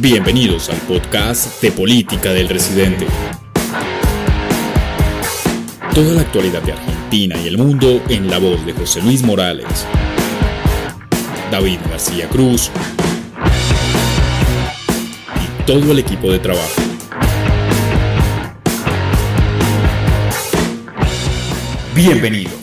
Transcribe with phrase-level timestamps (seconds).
[0.00, 3.06] Bienvenidos al podcast de Política del Residente.
[5.94, 9.86] Toda la actualidad de Argentina y el mundo en la voz de José Luis Morales,
[11.50, 12.70] David García Cruz
[15.36, 16.80] y todo el equipo de trabajo.
[21.94, 22.59] Bienvenidos.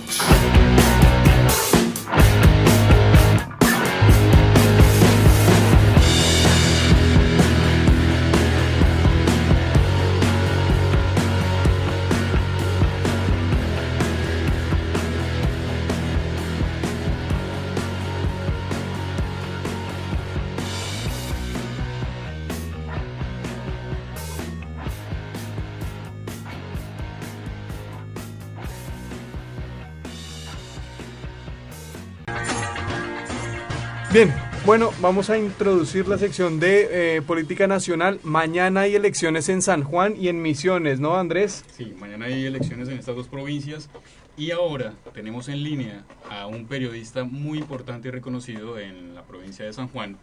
[34.67, 38.20] Bueno, vamos a introducir la sección de eh, política nacional.
[38.23, 41.64] Mañana hay elecciones en San Juan y en Misiones, ¿no, Andrés?
[41.72, 43.90] Sí, mañana hay elecciones en estas dos provincias
[44.36, 49.64] y ahora tenemos en línea a un periodista muy importante y reconocido en la provincia
[49.64, 50.18] de San Juan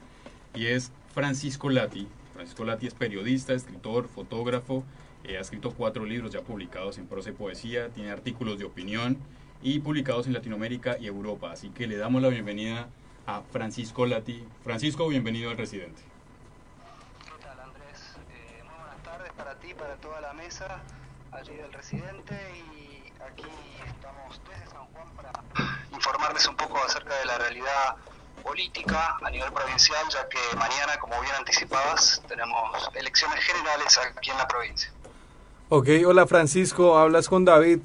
[0.54, 2.06] y es Francisco Lati.
[2.34, 4.84] Francisco Lati es periodista, escritor, fotógrafo,
[5.24, 9.16] eh, ha escrito cuatro libros ya publicados en prosa y poesía, tiene artículos de opinión
[9.62, 11.50] y publicados en Latinoamérica y Europa.
[11.50, 12.90] Así que le damos la bienvenida
[13.50, 14.46] Francisco Lati.
[14.62, 16.02] Francisco, bienvenido al Residente.
[17.24, 18.16] ¿Qué tal Andrés?
[18.30, 20.82] Eh, muy buenas tardes para ti, para toda la mesa
[21.32, 23.48] allí del Residente y aquí
[23.86, 25.32] estamos desde San Juan para
[25.92, 27.96] informarles un poco acerca de la realidad
[28.42, 34.36] política a nivel provincial, ya que mañana, como bien anticipabas, tenemos elecciones generales aquí en
[34.36, 34.92] la provincia.
[35.70, 37.80] Ok, hola Francisco, hablas con David.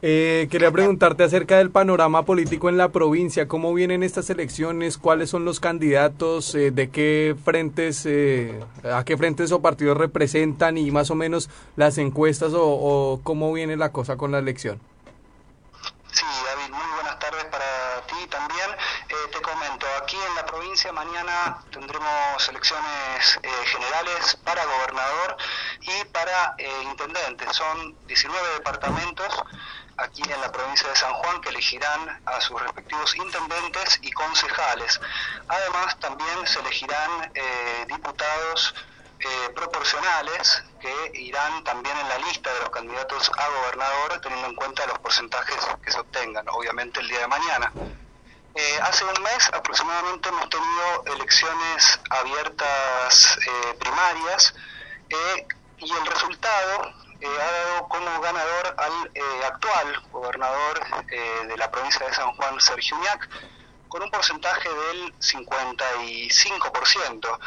[0.00, 5.28] Eh, quería preguntarte acerca del panorama político en la provincia, cómo vienen estas elecciones, cuáles
[5.28, 10.92] son los candidatos, eh, de qué frentes, eh, a qué frentes o partidos representan y
[10.92, 14.80] más o menos las encuestas o, o, cómo viene la cosa con la elección.
[16.12, 18.70] Sí, David, muy buenas tardes para ti también.
[19.32, 25.36] te comento, aquí en la provincia mañana tendremos elecciones generales para gobernador
[25.82, 26.54] y para
[26.88, 27.44] intendente.
[27.52, 29.26] Son 19 departamentos
[29.98, 35.00] aquí en la provincia de San Juan que elegirán a sus respectivos intendentes y concejales.
[35.48, 38.74] Además, también se elegirán eh, diputados
[39.18, 44.54] eh, proporcionales que irán también en la lista de los candidatos a gobernador, teniendo en
[44.54, 47.72] cuenta los porcentajes que se obtengan, obviamente el día de mañana.
[48.54, 53.38] Eh, hace un mes aproximadamente hemos tenido elecciones abiertas
[53.78, 54.54] primarias
[55.78, 56.92] y el resultado
[57.26, 58.47] ha dado como ganador
[59.14, 60.80] eh, actual gobernador
[61.10, 63.28] eh, de la provincia de San Juan, Sergio Uñac,
[63.88, 67.38] con un porcentaje del 55%,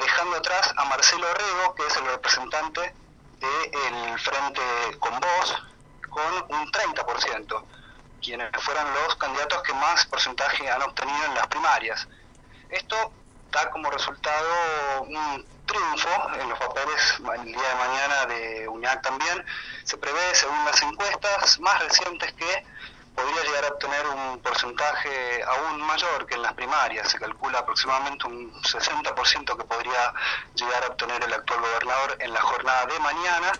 [0.00, 2.94] dejando atrás a Marcelo Rego, que es el representante
[3.38, 4.62] del Frente
[4.98, 5.54] con Voz,
[6.08, 7.64] con un 30%,
[8.22, 12.08] quienes fueron los candidatos que más porcentaje han obtenido en las primarias.
[12.70, 13.12] Esto
[13.50, 16.08] da como resultado un triunfo
[16.40, 19.44] en los papeles el día de mañana de UNIAC también.
[19.84, 22.66] Se prevé, según las encuestas más recientes, que
[23.14, 27.08] podría llegar a obtener un porcentaje aún mayor que en las primarias.
[27.08, 30.14] Se calcula aproximadamente un 60% que podría
[30.54, 33.52] llegar a obtener el actual gobernador en la jornada de mañana.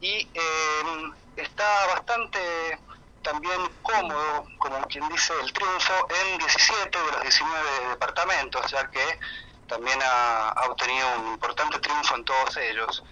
[0.00, 2.78] Y eh, está bastante
[3.22, 9.18] también cómodo, como quien dice, el triunfo en 17 de los 19 departamentos, ya que
[9.66, 13.04] también ha, obtenido un importante triunfo en todos ellos.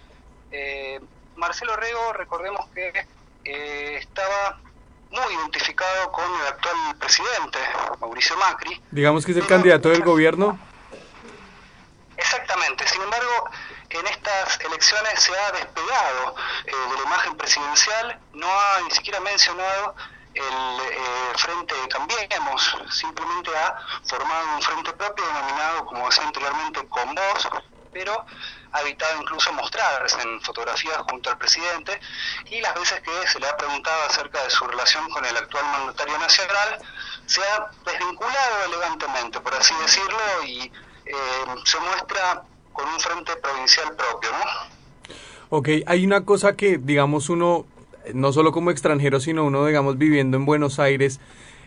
[0.51, 0.99] Eh,
[1.35, 3.07] Marcelo Rego, recordemos que
[3.43, 4.59] eh, estaba
[5.11, 7.59] muy identificado con el actual presidente,
[7.99, 8.81] Mauricio Macri.
[8.91, 10.57] Digamos que es el candidato del gobierno.
[12.17, 13.49] Exactamente, sin embargo,
[13.89, 16.35] en estas elecciones se ha despegado
[16.65, 19.95] eh, de la imagen presidencial, no ha ni siquiera mencionado
[20.35, 27.15] el eh, Frente Cambiemos, simplemente ha formado un frente propio denominado, como decía anteriormente, Con
[27.15, 27.49] Voz,
[27.93, 28.25] pero
[28.73, 31.97] ha evitado incluso mostrarse en fotografías junto al presidente
[32.47, 35.63] y las veces que se le ha preguntado acerca de su relación con el actual
[35.71, 36.79] mandatario nacional,
[37.25, 40.71] se ha desvinculado elegantemente, por así decirlo, y
[41.05, 41.13] eh,
[41.63, 42.43] se muestra
[42.73, 44.75] con un frente provincial propio, ¿no?
[45.49, 47.65] Ok, hay una cosa que, digamos, uno
[48.13, 51.19] no solo como extranjero, sino uno, digamos, viviendo en Buenos Aires,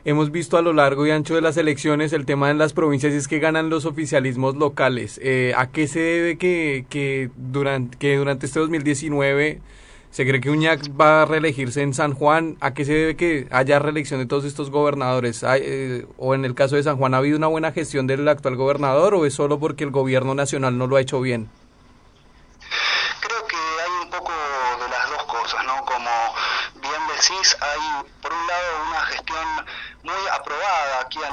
[0.05, 3.13] hemos visto a lo largo y ancho de las elecciones el tema en las provincias
[3.13, 5.21] es que ganan los oficialismos locales.
[5.23, 9.61] Eh, ¿A qué se debe que, que, durante, que durante este 2019
[10.11, 12.57] ¿Se cree que Uñac va a reelegirse en San Juan?
[12.61, 15.45] ¿A qué se debe que haya reelección de todos estos gobernadores?
[15.47, 18.57] Eh, ¿O en el caso de San Juan ha habido una buena gestión del actual
[18.57, 21.51] gobernador o es solo porque el gobierno nacional no lo ha hecho bien?
[23.21, 25.85] Creo que hay un poco de las dos cosas, ¿no?
[25.85, 26.11] Como
[26.81, 29.47] bien decís, hay por un lado una gestión
[30.05, 31.31] muy aprobada aquí a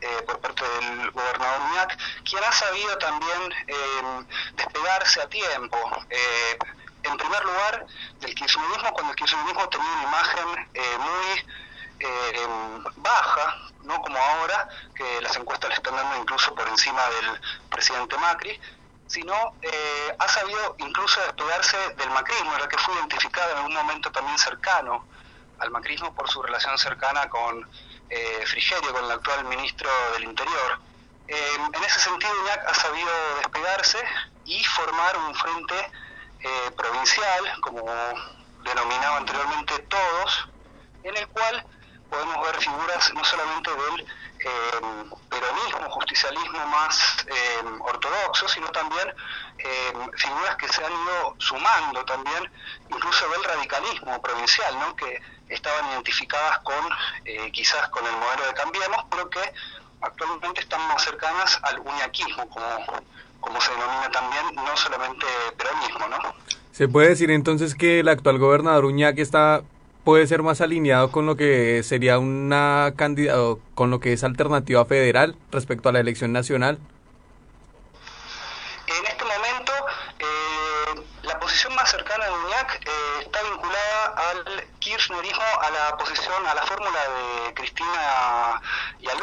[0.00, 5.78] eh, por parte del gobernador Uñac, quien ha sabido también eh, despegarse a tiempo
[7.02, 7.86] en primer lugar,
[8.20, 11.46] del kirchnerismo, cuando el kirchnerismo tenía una imagen eh, muy
[12.00, 12.48] eh,
[12.96, 17.40] baja, no como ahora, que las encuestas le están dando incluso por encima del
[17.70, 18.60] presidente Macri,
[19.06, 24.12] sino eh, ha sabido incluso despegarse del macrismo, era que fue identificado en algún momento
[24.12, 25.06] también cercano
[25.58, 27.68] al macrismo por su relación cercana con
[28.10, 30.78] eh, Frigerio, con el actual ministro del Interior.
[31.28, 33.10] en ese sentido, Iñac ha sabido
[33.42, 33.98] despegarse
[34.44, 35.90] y formar un frente
[36.40, 37.84] eh, provincial, como
[38.64, 40.48] denominaba anteriormente todos,
[41.02, 41.66] en el cual
[42.08, 49.12] podemos ver figuras no solamente del eh, peronismo, justicialismo más eh, ortodoxo, sino también
[50.14, 52.48] figuras que se han ido sumando también,
[52.88, 54.94] incluso del radicalismo provincial, ¿no?
[54.94, 56.74] que estaban identificadas con
[57.52, 59.40] quizás con el modelo de Cambiemos, pero que
[60.00, 63.02] actualmente están más cercanas al uñaquismo, como
[63.40, 66.34] como se denomina también, no solamente peronismo, ¿no?
[66.72, 69.62] Se puede decir entonces que el actual gobernador Uñac está
[70.04, 74.84] puede ser más alineado con lo que sería una candidata, con lo que es alternativa
[74.86, 76.78] federal respecto a la elección nacional.
[78.86, 79.72] En este momento,
[80.18, 82.90] eh, la posición más cercana de Uñac eh,
[83.20, 87.00] está vinculada al kirchnerismo, a la posición, a la fórmula
[87.46, 88.62] de Cristina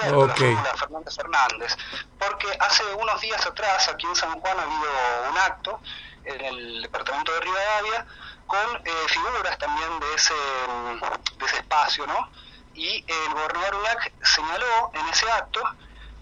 [0.06, 1.78] y Alberto, la fórmula de Fernández
[2.20, 5.80] porque hace unos días atrás aquí en San Juan ha habido un acto
[6.26, 8.06] en el departamento de Rivadavia
[8.48, 12.30] con eh, figuras también de ese, de ese espacio, ¿no?
[12.74, 15.62] Y el gobernador Uñac señaló en ese acto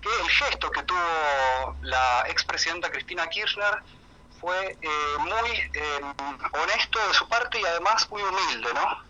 [0.02, 3.82] que el gesto que tuvo la expresidenta Cristina Kirchner
[4.40, 6.02] fue eh, muy eh,
[6.52, 9.04] honesto de su parte y además muy humilde, ¿no?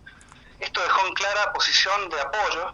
[0.60, 2.74] Esto dejó en clara posición de apoyo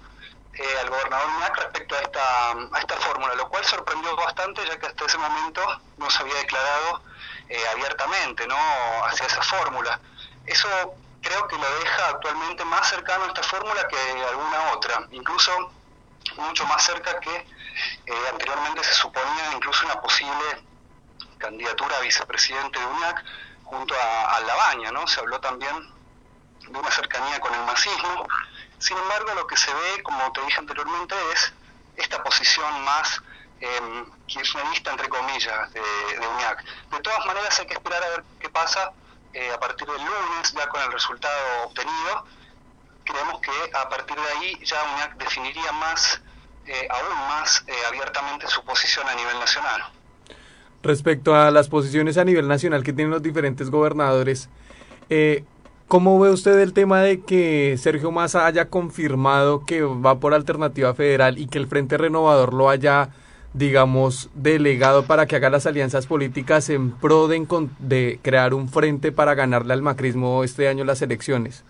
[0.59, 4.77] eh, al gobernador Mac respecto a esta, a esta fórmula, lo cual sorprendió bastante ya
[4.77, 7.01] que hasta ese momento no se había declarado
[7.71, 8.55] abiertamente ¿no?
[9.05, 9.99] hacia esa fórmula.
[10.45, 10.67] Eso
[11.21, 13.97] creo que lo deja actualmente más cercano a esta fórmula que
[14.29, 15.71] alguna otra, incluso
[16.35, 17.47] mucho más cerca que
[18.31, 20.63] anteriormente se suponía incluso una posible
[21.39, 23.23] candidatura a vicepresidente de UNAC
[23.63, 25.07] junto a, a Labaña, ¿no?
[25.07, 25.75] Se habló también
[26.67, 28.27] de una cercanía con el masismo.
[28.79, 31.53] Sin embargo, lo que se ve, como te dije anteriormente, es
[31.97, 33.21] esta posición más
[33.59, 36.63] eh, kirchnerista, entre comillas, de, de, UNIAC.
[36.91, 38.91] De todas maneras, hay que esperar a ver qué pasa
[39.33, 42.25] eh, a partir del lunes, ya con el resultado obtenido.
[43.03, 46.21] Creemos que a partir de ahí ya UNIAC definiría más,
[46.65, 49.83] eh, aún más eh, abiertamente su posición a nivel nacional.
[50.81, 54.47] Respecto a las posiciones a nivel nacional que tienen los diferentes gobernadores,
[55.09, 55.43] eh,
[55.89, 60.93] ¿cómo ve usted el tema de que Sergio Massa haya confirmado que va por alternativa
[60.93, 63.09] federal y que el Frente Renovador lo haya,
[63.53, 69.33] digamos, delegado para que haga las alianzas políticas en pro de, crear un frente para
[69.33, 71.63] ganarle al macrismo este año las elecciones?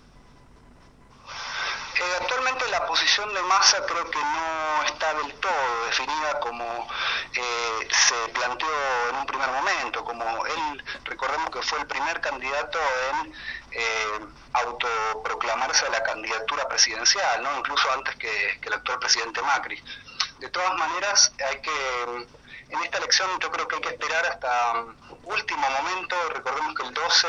[1.95, 7.87] Eh, actualmente la posición de Massa creo que no está del todo definida como eh,
[7.89, 8.67] se planteó
[9.11, 10.83] en un primer momento, como él,
[11.19, 12.79] recordemos que fue el primer candidato
[13.11, 13.33] en
[13.71, 14.19] eh,
[14.53, 17.57] autoproclamarse a la candidatura presidencial, ¿no?
[17.57, 19.83] incluso antes que, el actual presidente Macri.
[20.39, 22.27] De todas maneras, hay que
[22.69, 24.85] en esta elección yo creo que hay que esperar hasta
[25.23, 27.27] último momento, recordemos que el 12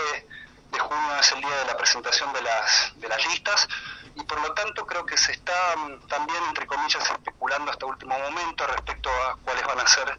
[0.71, 3.67] de junio es el día de la presentación de las, de las listas,
[4.15, 8.17] y por lo tanto creo que se está mm, también, entre comillas, especulando hasta último
[8.17, 10.17] momento respecto a cuáles van a ser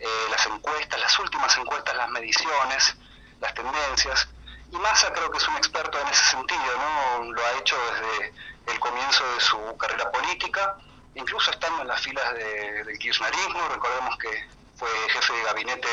[0.00, 2.96] eh, las encuestas, las últimas encuestas, las mediciones,
[3.42, 4.28] las tendencias.
[4.72, 7.32] Y Massa creo que es un experto en ese sentido, ¿no?
[7.32, 8.32] Lo ha hecho desde
[8.72, 10.78] el comienzo de su carrera política,
[11.14, 15.88] incluso estando en las filas de, del kirchnerismo, recordemos que fue jefe de gabinete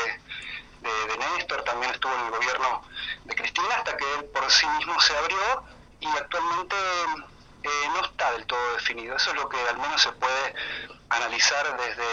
[0.80, 2.82] de Néstor, también estuvo en el gobierno
[3.24, 5.64] de Cristina, hasta que él por sí mismo se abrió
[6.00, 6.76] y actualmente
[7.62, 9.16] eh, no está del todo definido.
[9.16, 10.54] Eso es lo que al menos se puede
[11.10, 12.04] analizar desde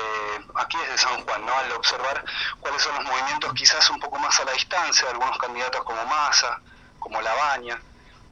[0.56, 1.54] aquí, desde San Juan, ¿no?
[1.54, 2.24] al observar
[2.60, 6.04] cuáles son los movimientos quizás un poco más a la distancia de algunos candidatos como
[6.06, 6.60] Massa,
[7.00, 7.80] como Labaña.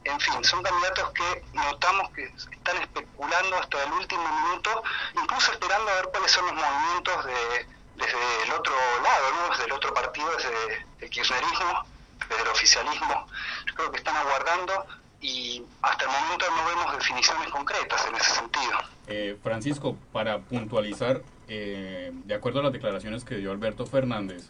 [0.04, 4.84] En fin, son candidatos que notamos que están especulando hasta el último minuto,
[5.16, 9.50] incluso esperando a ver cuáles son los movimientos de, desde el otro lado, ¿no?
[9.50, 11.86] desde el otro partido, desde el kirchnerismo,
[12.30, 13.28] desde el oficialismo,
[13.76, 14.86] creo que están aguardando
[15.22, 18.78] y hasta el momento no vemos definiciones concretas en ese sentido.
[19.08, 24.50] Eh, Francisco, para puntualizar, eh, de acuerdo a las declaraciones que dio Alberto Fernández,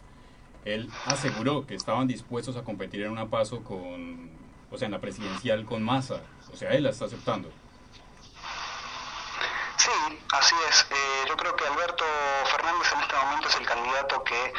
[0.64, 4.30] él aseguró que estaban dispuestos a competir en una paso con,
[4.70, 6.20] o sea, en la presidencial con Massa.
[6.52, 7.50] O sea, él la está aceptando.
[9.76, 10.86] Sí, así es.
[10.90, 12.04] Eh, yo creo que Alberto
[12.50, 14.52] Fernández en este momento es el candidato que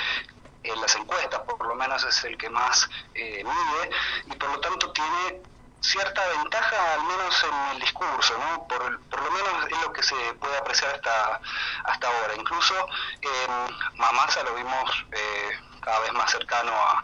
[0.63, 3.89] en las encuestas, por lo menos es el que más eh, mide,
[4.27, 5.41] y por lo tanto tiene
[5.81, 8.67] cierta ventaja, al menos en el discurso, ¿no?
[8.67, 11.41] Por, lo menos es lo que se puede apreciar hasta,
[11.85, 12.35] hasta ahora.
[12.35, 12.73] Incluso
[13.21, 17.03] en Mamasa lo vimos eh, cada vez más cercano a,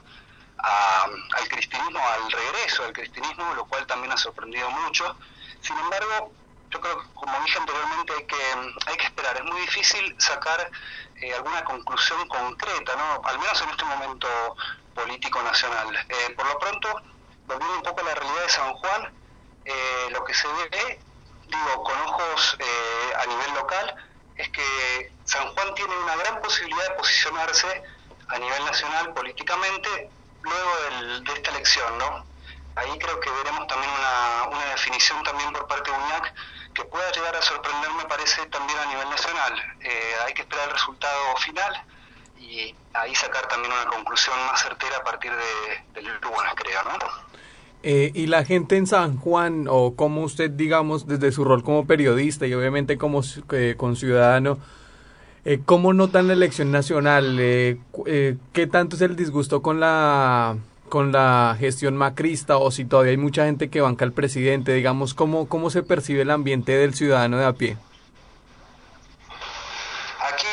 [1.04, 5.16] al cristianismo, al regreso al cristianismo, lo cual también ha sorprendido mucho.
[5.62, 6.32] Sin embargo,
[6.70, 9.38] yo creo como dije anteriormente, hay que, hay que esperar.
[9.38, 10.70] Es muy difícil sacar
[11.22, 13.22] eh, alguna conclusión concreta, ¿no?
[13.28, 14.28] al menos en este momento
[14.94, 15.96] político nacional.
[16.10, 17.02] Eh, por lo pronto,
[17.48, 19.14] volviendo un poco a la realidad de San Juan,
[19.66, 21.00] eh, lo que se ve,
[21.48, 22.58] digo, con ojos
[23.18, 23.96] a nivel local,
[24.36, 27.84] es que San Juan tiene una gran posibilidad de posicionarse
[28.28, 30.10] a nivel nacional políticamente
[30.42, 32.26] luego de esta elección, ¿no?
[32.76, 36.34] Ahí creo que veremos también una, una definición también por parte de UNIAC
[36.74, 39.78] que pueda llegar a sorprender, me parece, también a nivel nacional.
[39.82, 41.84] Eh, hay que esperar el resultado final
[42.40, 46.98] y ahí sacar también una conclusión más certera a partir de, del lunes, creo, ¿no?
[47.84, 51.86] Eh, y la gente en San Juan, o como usted, digamos, desde su rol como
[51.86, 53.22] periodista y obviamente como
[53.52, 54.58] eh, con ciudadano,
[55.46, 57.38] eh, ¿cómo notan la elección nacional?
[57.40, 57.78] Eh,
[58.54, 60.56] ¿Qué tanto es el disgusto con la
[60.88, 65.16] con la gestión macrista o si todavía hay mucha gente que banca al presidente, digamos,
[65.16, 67.78] ¿cómo, cómo se percibe el ambiente del ciudadano de a pie?
[70.32, 70.46] Aquí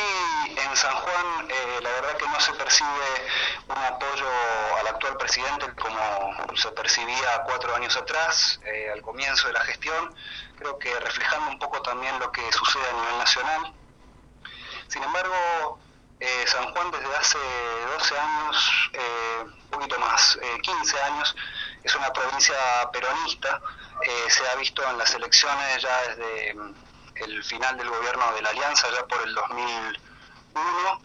[0.48, 2.88] en San Juan, eh, la verdad que no se percibe
[3.68, 4.26] un apoyo
[4.80, 6.70] al actual presidente como se
[7.44, 10.14] cuatro años atrás, eh, al comienzo de la gestión,
[10.58, 13.72] creo que reflejando un poco también lo que sucede a nivel nacional.
[14.88, 15.78] Sin embargo,
[16.20, 17.38] eh, San Juan desde hace
[17.98, 21.34] 12 años, eh, un poquito más, 15 eh, años,
[21.82, 22.56] es una provincia
[22.92, 23.62] peronista.
[24.28, 26.74] se ha visto en las elecciones ya desde mm,
[27.14, 31.02] el final del gobierno de la Alianza, ya por el 2001,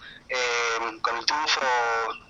[1.01, 1.61] con el triunfo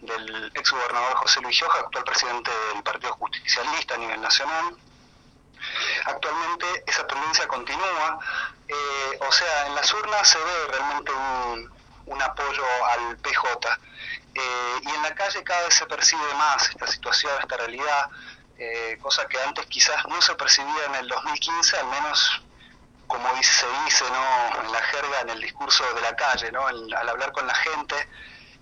[0.01, 4.75] del ex gobernador José Luis Gioja, actual presidente del Partido Justicialista a nivel nacional.
[6.05, 8.19] Actualmente esa tendencia continúa,
[9.19, 11.75] o sea, en las urnas se ve realmente un,
[12.07, 13.79] un apoyo al PJ.
[14.35, 18.09] Eh, y en la calle cada vez se percibe más esta situación, esta realidad,
[18.57, 22.41] eh, cosa que antes quizás no se percibía en el 2015, al menos
[23.07, 24.61] como se dice ¿no?
[24.61, 26.65] en la jerga, en el discurso de la calle, ¿no?
[26.65, 27.95] al hablar con la gente,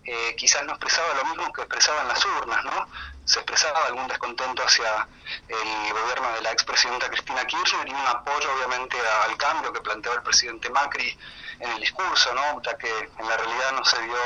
[0.06, 2.88] eh, quizás no expresaba lo mismo que expresaba en las urnas, ¿no?
[3.24, 5.08] Se expresaba algún descontento hacia
[5.48, 10.14] el gobierno de la expresidenta Cristina Kirchner y un apoyo obviamente al cambio que planteó
[10.14, 11.18] el presidente Macri
[11.60, 12.62] en el discurso, ¿no?
[12.64, 14.18] Ya que en la realidad no se dio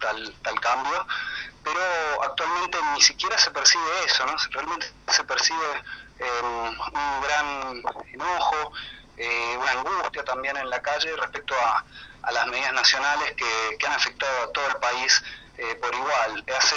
[0.00, 1.06] tal, tal cambio,
[1.62, 4.34] pero actualmente ni siquiera se percibe eso, ¿no?
[4.50, 5.84] Realmente se percibe
[6.18, 8.72] em, un gran enojo,
[9.16, 11.84] eh, una angustia también en la calle respecto a,
[12.22, 15.22] a las medidas nacionales que, que, han afectado a todo el país
[15.58, 16.44] eh, por igual.
[16.58, 16.76] Hace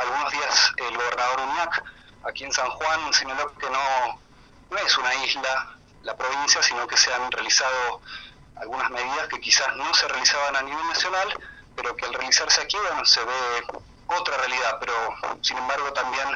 [0.00, 1.84] algunos días el gobernador Uñac,
[2.24, 4.20] aquí en San Juan, señaló que no,
[4.70, 8.00] no es una isla la provincia, sino que se han realizado
[8.56, 11.28] algunas medidas que quizás no se realizaban a nivel nacional,
[11.74, 13.64] pero que al realizarse aquí, bueno, se ve
[14.06, 14.94] otra realidad, pero
[15.40, 16.28] sin embargo también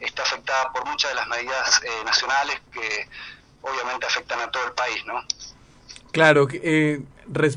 [0.00, 3.08] está afectada por muchas de las medidas eh, nacionales que
[3.72, 5.22] obviamente afectan a todo el país, ¿no?
[6.12, 7.02] Claro, eh,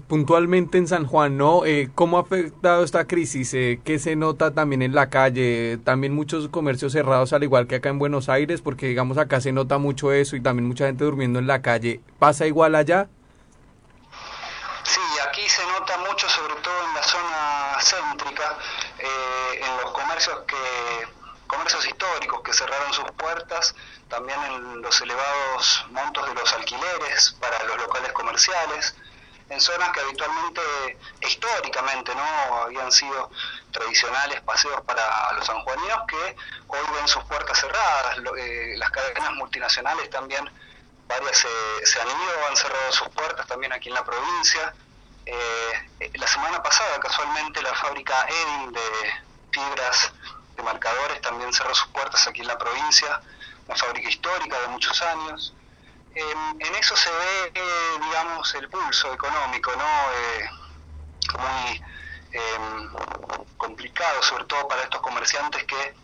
[0.07, 1.65] puntualmente en San Juan, ¿no?
[1.65, 3.53] Eh, ¿Cómo ha afectado esta crisis?
[3.53, 5.79] Eh, ¿Qué se nota también en la calle?
[5.83, 9.53] También muchos comercios cerrados, al igual que acá en Buenos Aires, porque digamos acá se
[9.53, 12.01] nota mucho eso y también mucha gente durmiendo en la calle.
[12.19, 13.07] ¿Pasa igual allá?
[14.83, 18.57] Sí, aquí se nota mucho, sobre todo en la zona céntrica,
[18.99, 21.20] eh, en los comercios que
[21.51, 23.75] comercios históricos que cerraron sus puertas,
[24.07, 28.95] también en los elevados montos de los alquileres para los locales comerciales,
[29.49, 30.61] en zonas que habitualmente,
[31.19, 33.29] históricamente, no habían sido
[33.71, 35.03] tradicionales paseos para
[35.33, 38.17] los sanjuaninos, que hoy ven sus puertas cerradas.
[38.37, 40.49] Eh, las cadenas multinacionales también,
[41.05, 41.37] varias
[41.83, 44.73] se, han ido, han cerrado sus puertas también aquí en la provincia.
[45.25, 48.81] Eh, la semana pasada, casualmente, la fábrica Edin de
[49.51, 50.13] fibras
[50.63, 53.21] marcadores también cerró sus puertas aquí en la provincia,
[53.67, 55.53] una fábrica histórica de muchos años.
[56.13, 60.11] en eso se ve, eh, digamos, el pulso económico, ¿no?
[60.13, 60.49] Eh,
[61.39, 61.81] muy
[62.33, 62.93] em,
[63.57, 65.95] complicado, sobre todo para estos comerciantes que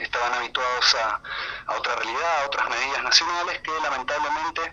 [0.00, 1.20] estaban habituados a,
[1.66, 4.72] a otra realidad, a otras medidas nacionales que lamentablemente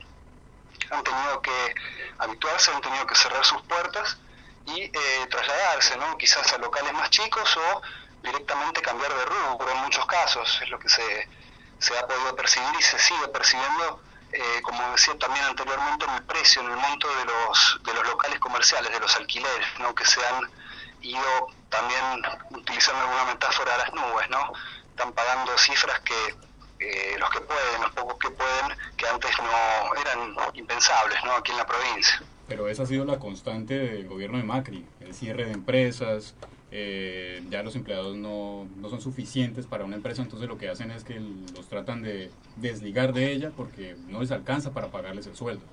[0.91, 1.75] han tenido que
[2.19, 4.17] habituarse, han tenido que cerrar sus puertas
[4.65, 6.17] y eh, trasladarse, ¿no?
[6.17, 7.81] quizás a locales más chicos o
[8.23, 11.29] directamente cambiar de rubro en muchos casos, es lo que se,
[11.79, 16.23] se ha podido percibir y se sigue percibiendo, eh, como decía también anteriormente, en el
[16.23, 19.95] precio, en el monto de los, de los locales comerciales, de los alquileres, ¿no?
[19.95, 20.49] que se han
[21.01, 22.21] ido también,
[22.51, 24.51] utilizando alguna metáfora, a las nubes, ¿no?
[24.89, 26.35] están pagando cifras que
[26.79, 31.33] eh, los que pueden, los pocos que pueden, que antes no eran impensables ¿no?
[31.33, 32.21] aquí en la provincia.
[32.47, 36.35] Pero esa ha sido la constante del gobierno de Macri, el cierre de empresas,
[36.71, 40.91] eh, ya los empleados no, no, son suficientes para una empresa, entonces lo que hacen
[40.91, 45.35] es que los tratan de desligar de ella porque no les alcanza para pagarles el
[45.35, 45.65] sueldo.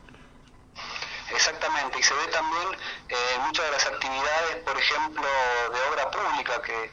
[1.31, 2.69] Exactamente, y se ve también
[3.09, 5.27] eh, muchas de las actividades, por ejemplo,
[5.73, 6.91] de obra pública que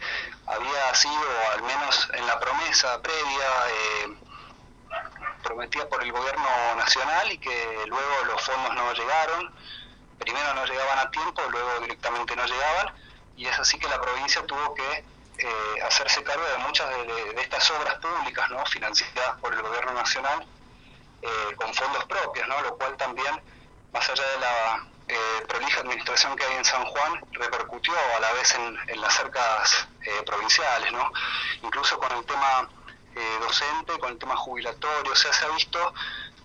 [0.47, 4.17] había sido, al menos en la promesa previa, eh,
[5.43, 9.53] prometida por el gobierno nacional y que luego los fondos no llegaron,
[10.17, 12.93] primero no llegaban a tiempo, luego directamente no llegaban,
[13.35, 15.03] y es así que la provincia tuvo que
[15.37, 18.63] eh, hacerse cargo de muchas de, estas obras públicas ¿no?
[18.65, 20.45] financiadas por el gobierno nacional
[21.21, 22.61] eh, con fondos propios, ¿no?
[22.61, 23.41] lo cual también,
[23.91, 28.31] más allá de la eh, prolija administración que hay en San Juan, repercutió a la
[28.33, 29.87] vez en, las cercas
[30.25, 31.11] provinciales, ¿no?
[31.63, 32.69] incluso con el tema
[33.39, 35.93] docente, con el tema jubilatorio, o sea, se ha visto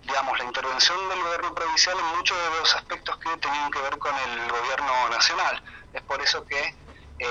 [0.03, 3.97] digamos, la intervención del gobierno provincial en muchos de los aspectos que tenían que ver
[3.99, 5.61] con el gobierno nacional.
[5.93, 6.59] Es por eso que
[7.19, 7.25] eh,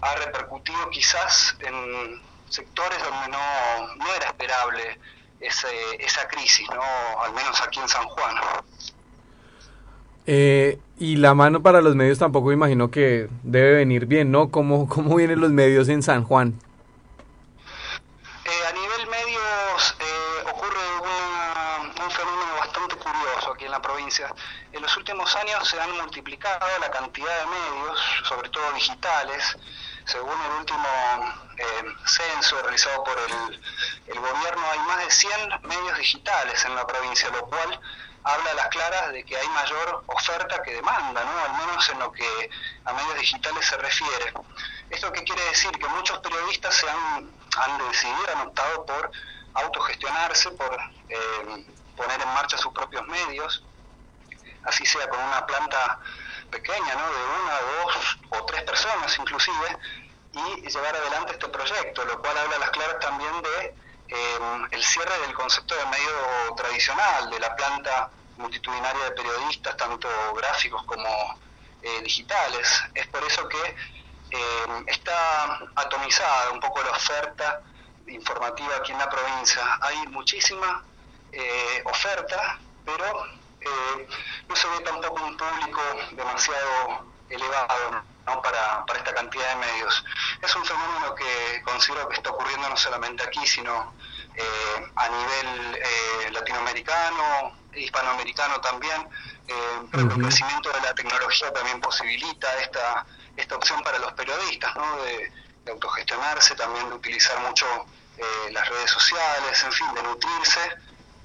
[0.00, 4.98] ha repercutido quizás en sectores donde no, no era esperable
[5.40, 5.68] ese,
[5.98, 6.82] esa crisis, ¿no?
[7.22, 8.34] al menos aquí en San Juan.
[10.26, 14.50] Eh, y la mano para los medios tampoco imagino que debe venir bien, ¿no?
[14.50, 16.54] ¿Cómo, cómo vienen los medios en San Juan?
[18.44, 19.96] Eh, a nivel medios
[20.52, 20.78] ocurre
[22.04, 24.32] un fenómeno bastante curioso aquí en la provincia.
[24.72, 29.56] En los últimos años se han multiplicado la cantidad de medios, sobre todo digitales.
[30.04, 30.88] Según el último
[31.56, 33.60] eh, censo realizado por el,
[34.06, 37.80] el gobierno, hay más de 100 medios digitales en la provincia, lo cual
[38.22, 41.38] habla a las claras de que hay mayor oferta que demanda, ¿no?
[41.38, 42.50] al menos en lo que
[42.84, 44.32] a medios digitales se refiere.
[44.90, 45.70] ¿Esto qué quiere decir?
[45.72, 49.10] Que muchos periodistas se han, han decidido, han optado por
[49.54, 50.78] autogestionarse, por
[51.08, 53.64] eh, poner en marcha sus propios medios,
[54.64, 55.98] así sea con una planta
[56.50, 57.06] pequeña, ¿no?
[57.06, 59.78] de una, dos o tres personas inclusive,
[60.32, 63.74] y llevar adelante este proyecto, lo cual habla a las claras también de
[64.08, 70.08] em, el cierre del concepto de medio tradicional, de la planta multitudinaria de periodistas, tanto
[70.34, 71.38] gráficos como
[71.82, 72.82] eh, digitales.
[72.94, 73.76] Es por eso que
[74.30, 77.62] em, está atomizada un poco la oferta
[78.06, 79.62] informativa aquí en la provincia.
[79.80, 80.84] Hay muchísima
[81.32, 84.08] eh, oferta, pero eh,
[84.48, 85.80] no se ve tampoco un público
[86.12, 88.02] demasiado elevado
[88.42, 90.04] para, para esta cantidad de medios.
[90.40, 93.92] Es un fenómeno que considero que está ocurriendo no solamente aquí, sino
[94.34, 99.08] eh, a nivel eh, latinoamericano, hispanoamericano también,
[99.90, 103.04] pero el crecimiento de la tecnología también posibilita esta,
[103.36, 105.02] esta opción para los periodistas, ¿no?
[105.02, 105.32] de,
[105.64, 107.66] de autogestionarse, también de utilizar mucho
[108.50, 110.60] las redes sociales, en fin, de nutrirse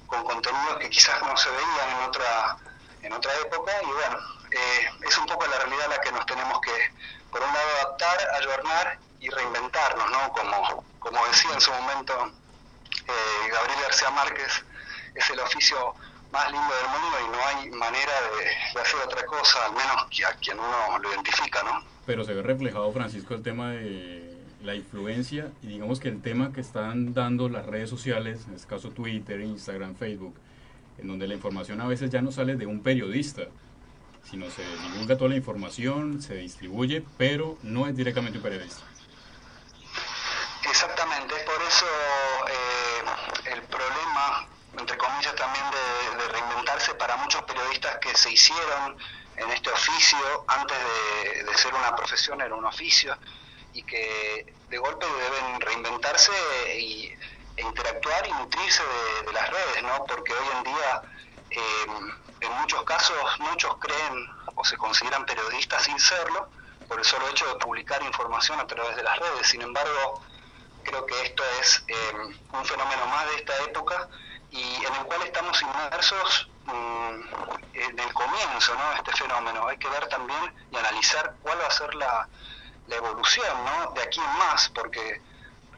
[0.06, 2.56] con contenidos que quizás no se veían en otra,
[3.02, 4.18] en otra época y bueno,
[4.50, 6.92] eh, es un poco la realidad a la que nos tenemos que,
[7.30, 10.32] por un lado, adaptar, ayornar y reinventarnos, ¿no?
[10.32, 12.32] Como, como decía en su momento
[13.06, 14.64] eh, Gabriel García Márquez,
[15.14, 15.94] es el oficio
[16.30, 20.24] más lindo del mundo y no hay manera de, hacer otra cosa, al menos que
[20.24, 21.82] a quien uno lo identifica, ¿no?
[22.04, 26.52] Pero se ve reflejado, Francisco, el tema de la influencia y digamos que el tema
[26.52, 30.34] que están dando las redes sociales, en este caso Twitter, Instagram, Facebook,
[30.98, 33.42] en donde la información a veces ya no sale de un periodista,
[34.28, 38.82] sino se divulga toda la información, se distribuye, pero no es directamente un periodista.
[40.68, 41.86] Exactamente, es por eso
[42.48, 48.96] eh, el problema, entre comillas, también de, reinventarse para muchos periodistas que se hicieron
[49.36, 53.16] en este oficio, antes de, de ser una profesión, era un oficio,
[53.76, 56.32] y que de golpe deben reinventarse
[56.78, 57.12] y,
[57.56, 58.82] e interactuar y nutrirse
[59.26, 60.04] de, las redes, ¿no?
[60.06, 61.02] Porque hoy en día,
[61.50, 61.86] eh,
[62.40, 66.48] en muchos casos, muchos creen o se consideran periodistas sin serlo
[66.88, 69.46] por el solo hecho de publicar información a través de las redes.
[69.46, 70.22] Sin embargo,
[70.82, 72.12] creo que esto es eh,
[72.52, 74.08] un fenómeno más de esta época
[74.50, 77.20] y en el cual estamos inmersos mmm,
[77.74, 78.92] en el comienzo, ¿no?
[78.94, 79.68] Este fenómeno.
[79.68, 82.28] Hay que ver también y analizar cuál va a ser la
[82.88, 83.92] la evolución, ¿no?
[83.92, 85.20] De aquí en más, porque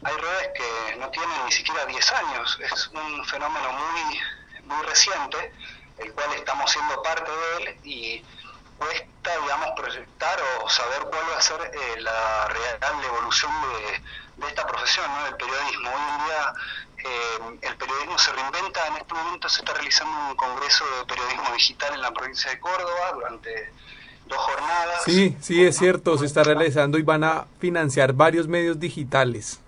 [0.05, 4.21] hay redes que no tienen ni siquiera 10 años, es un fenómeno muy,
[4.65, 5.53] muy reciente,
[5.99, 8.25] el cual estamos siendo parte de él y
[8.79, 13.53] cuesta, digamos, proyectar o saber cuál va a ser eh, la real evolución
[14.37, 15.25] de, esta profesión, ¿no?
[15.25, 15.91] del periodismo.
[15.91, 16.55] Hoy en día
[16.99, 21.53] eh, el periodismo se reinventa, en este momento se está realizando un congreso de periodismo
[21.53, 23.73] digital en la provincia de Córdoba durante
[24.29, 25.03] dos jornadas.
[25.05, 29.61] Sí, sí, es cierto, se está realizando y van a financiar varios medios digitales.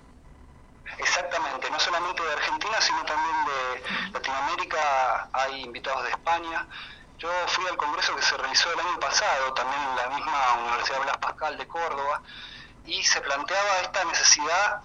[0.99, 6.67] Exactamente, no solamente de Argentina, sino también de Latinoamérica, hay invitados de España.
[7.19, 11.03] Yo fui al congreso que se realizó el año pasado, también en la misma Universidad
[11.03, 12.23] Blas Pascal de Córdoba,
[12.87, 14.81] y se planteaba esta necesidad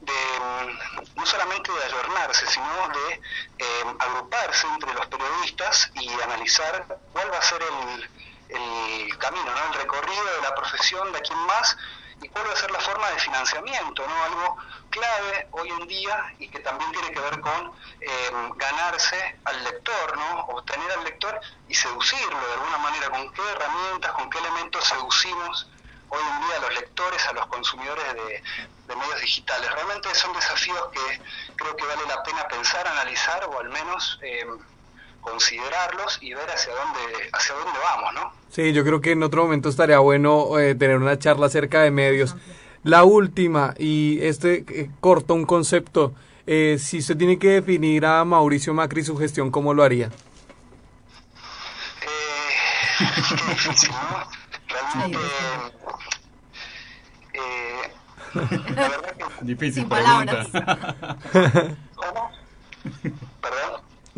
[0.00, 3.14] de mm, no solamente de ayornarse, sino de
[3.58, 8.10] eh, agruparse entre los periodistas y analizar cuál va a ser el,
[8.48, 9.72] el camino, ¿no?
[9.72, 11.76] el recorrido de la profesión de aquí en más
[12.22, 14.24] y cuál va a ser la forma de financiamiento, ¿no?
[14.24, 14.56] algo
[14.90, 20.16] clave hoy en día y que también tiene que ver con eh, ganarse al lector,
[20.16, 20.40] ¿no?
[20.46, 25.70] obtener al lector y seducirlo de alguna manera, con qué herramientas, con qué elementos seducimos
[26.08, 28.42] hoy en día a los lectores, a los consumidores de,
[28.96, 29.70] medios digitales.
[29.70, 31.22] Realmente son desafíos que
[31.54, 34.18] creo que vale la pena pensar, analizar o al menos...
[34.22, 34.46] Eh,
[35.20, 38.32] considerarlos y ver hacia dónde, hacia dónde vamos, ¿no?
[38.50, 41.90] Sí, yo creo que en otro momento estaría bueno eh, tener una charla acerca de
[41.90, 42.34] medios.
[42.84, 46.14] La última, y este eh, corto un concepto,
[46.50, 50.06] eh, si usted tiene que definir a Mauricio Macri su gestión, ¿cómo lo haría?
[50.06, 50.10] Eh,
[53.36, 54.26] qué difícil, ¿no?
[54.68, 55.18] Realmente...
[57.34, 57.92] Eh,
[58.34, 59.44] la verdad que...
[59.44, 61.76] Difícil Sin pregunta.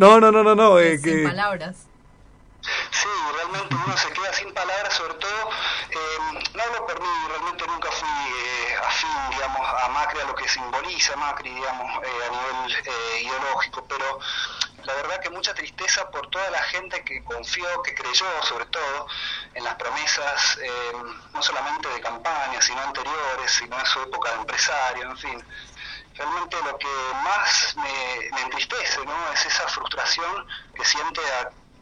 [0.00, 0.78] No, no, no, no, no.
[0.78, 1.76] Eh, sin palabras.
[2.90, 5.50] Sí, realmente uno se queda sin palabras, sobre todo,
[5.90, 10.34] eh, no hablo por mí, realmente nunca fui eh, afín, digamos, a Macri, a lo
[10.34, 14.18] que simboliza Macri, digamos, eh, a nivel eh, ideológico, pero
[14.84, 19.06] la verdad que mucha tristeza por toda la gente que confió, que creyó sobre todo
[19.52, 20.58] en las promesas,
[21.34, 25.44] no solamente de campaña, sino anteriores, sino en su época de empresario, en fin
[26.14, 26.88] realmente lo que
[27.24, 29.32] más me, entristece ¿no?
[29.32, 31.20] es esa frustración que siente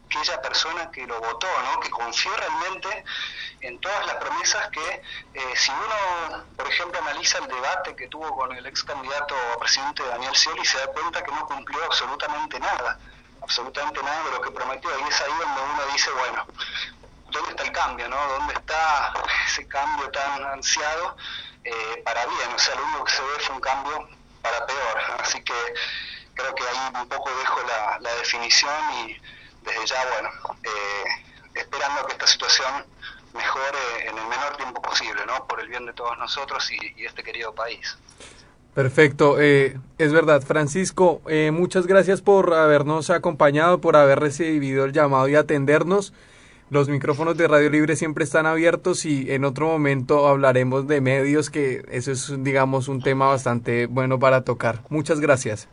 [0.09, 1.81] aquella persona que lo votó, ¿no?
[1.81, 3.05] que confió realmente
[3.61, 5.03] en todas las promesas que,
[5.35, 9.59] eh, si uno, por ejemplo, analiza el debate que tuvo con el ex candidato a
[9.59, 12.99] presidente Daniel Scioli, se da cuenta que no cumplió absolutamente nada,
[13.43, 14.91] absolutamente nada de lo que prometió.
[15.01, 16.47] Y es ahí donde uno dice, bueno,
[17.31, 18.09] ¿dónde está el cambio?
[18.09, 18.17] ¿no?
[18.29, 19.13] ¿Dónde está
[19.47, 21.17] ese cambio tan ansiado
[21.65, 22.55] eh, para bien?
[22.55, 24.09] O sea, lo único que se ve fue un cambio
[24.43, 24.99] para peor.
[25.21, 25.55] Así que
[26.35, 27.61] creo que ahí un poco dejo
[28.01, 28.73] la, definición
[29.07, 29.17] y
[29.63, 30.29] desde ya, bueno,
[30.63, 31.05] eh,
[31.55, 32.85] esperando que esta situación
[33.35, 35.47] mejore en el menor tiempo posible, ¿no?
[35.47, 37.97] Por el bien de todos nosotros y, este querido país.
[38.75, 40.43] Perfecto, eh, es verdad.
[40.43, 46.13] Francisco, eh, muchas gracias por habernos acompañado, por haber recibido el llamado y atendernos.
[46.71, 51.49] Los micrófonos de Radio Libre siempre están abiertos y en otro momento hablaremos de medios,
[51.49, 54.83] que eso es, digamos, un tema bastante bueno para tocar.
[54.91, 55.67] Muchas gracias.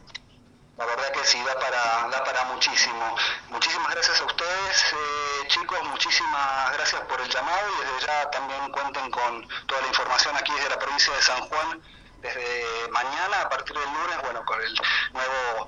[0.78, 3.14] La verdad que sí, da para, da para muchísimo.
[3.50, 8.72] Muchísimas gracias a ustedes, eh, chicos, muchísimas gracias por el llamado y desde ya también
[8.72, 11.82] cuenten con toda la información aquí desde la provincia de San Juan
[12.26, 14.74] desde mañana, a partir del lunes, bueno, con el
[15.14, 15.68] nuevo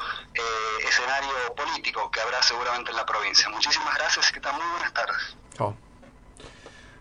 [1.07, 3.49] escenario político que habrá seguramente en la provincia.
[3.49, 5.37] Muchísimas gracias y que muy buenas tardes.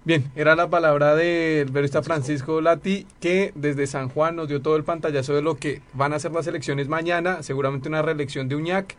[0.05, 4.77] Bien, era la palabra del periodista Francisco Lati, que desde San Juan nos dio todo
[4.77, 8.55] el pantallazo de lo que van a ser las elecciones mañana, seguramente una reelección de
[8.55, 8.97] Uñac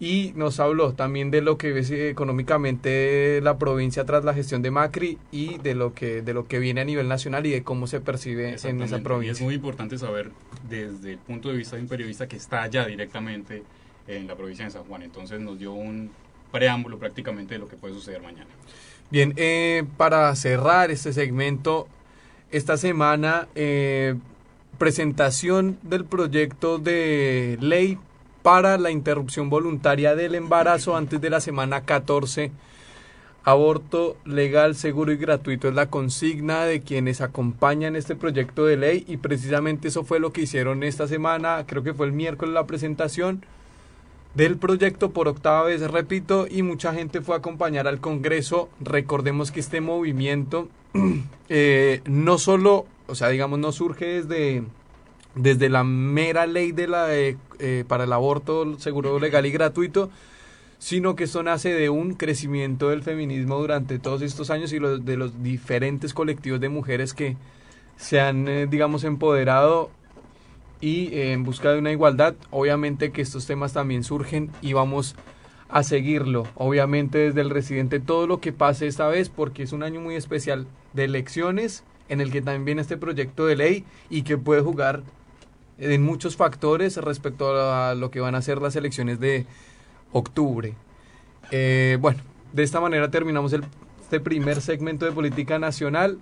[0.00, 4.72] y nos habló también de lo que ve económicamente la provincia tras la gestión de
[4.72, 7.86] Macri y de lo que de lo que viene a nivel nacional y de cómo
[7.86, 9.32] se percibe en esa provincia.
[9.32, 10.32] es muy importante saber
[10.68, 13.62] desde el punto de vista de un periodista que está allá directamente
[14.16, 15.02] en la provincia de San Juan.
[15.02, 16.10] Entonces nos dio un
[16.50, 18.50] preámbulo prácticamente de lo que puede suceder mañana.
[19.10, 21.88] Bien, eh, para cerrar este segmento,
[22.50, 24.16] esta semana eh,
[24.78, 27.98] presentación del proyecto de ley
[28.42, 32.50] para la interrupción voluntaria del embarazo antes de la semana 14.
[33.42, 39.04] Aborto legal, seguro y gratuito es la consigna de quienes acompañan este proyecto de ley
[39.08, 42.66] y precisamente eso fue lo que hicieron esta semana, creo que fue el miércoles la
[42.66, 43.44] presentación
[44.34, 48.68] del proyecto por octava vez, repito, y mucha gente fue a acompañar al Congreso.
[48.80, 50.68] Recordemos que este movimiento
[51.48, 54.62] eh, no solo, o sea, digamos, no surge desde
[55.34, 57.36] desde la mera ley de la eh,
[57.86, 60.10] para el aborto seguro legal y gratuito,
[60.78, 65.04] sino que esto nace de un crecimiento del feminismo durante todos estos años y los,
[65.04, 67.36] de los diferentes colectivos de mujeres que
[67.96, 69.90] se han, eh, digamos, empoderado
[70.80, 72.34] y eh, en busca de una igualdad.
[72.50, 75.16] Obviamente que estos temas también surgen y vamos
[75.68, 76.46] a seguirlo.
[76.54, 80.14] Obviamente desde el residente todo lo que pase esta vez porque es un año muy
[80.14, 84.62] especial de elecciones en el que también viene este proyecto de ley y que puede
[84.62, 85.02] jugar
[85.78, 89.46] en muchos factores respecto a lo que van a ser las elecciones de
[90.12, 90.74] octubre.
[91.50, 92.20] Eh, bueno,
[92.52, 93.64] de esta manera terminamos el,
[94.02, 96.18] este primer segmento de política nacional.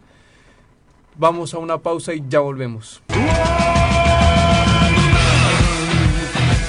[1.17, 3.03] Vamos a una pausa y ya volvemos.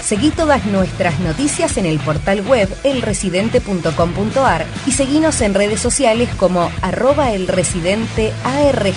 [0.10, 6.72] Seguí todas nuestras noticias en el portal web elresidente.com.ar y seguinos en redes sociales como
[6.82, 8.96] arroba elresidentearg.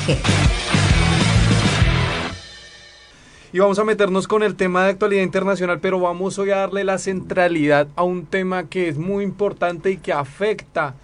[3.53, 6.83] Y vamos a meternos con el tema de actualidad internacional, pero vamos hoy a darle
[6.83, 10.95] la centralidad a un tema que es muy importante y que afecta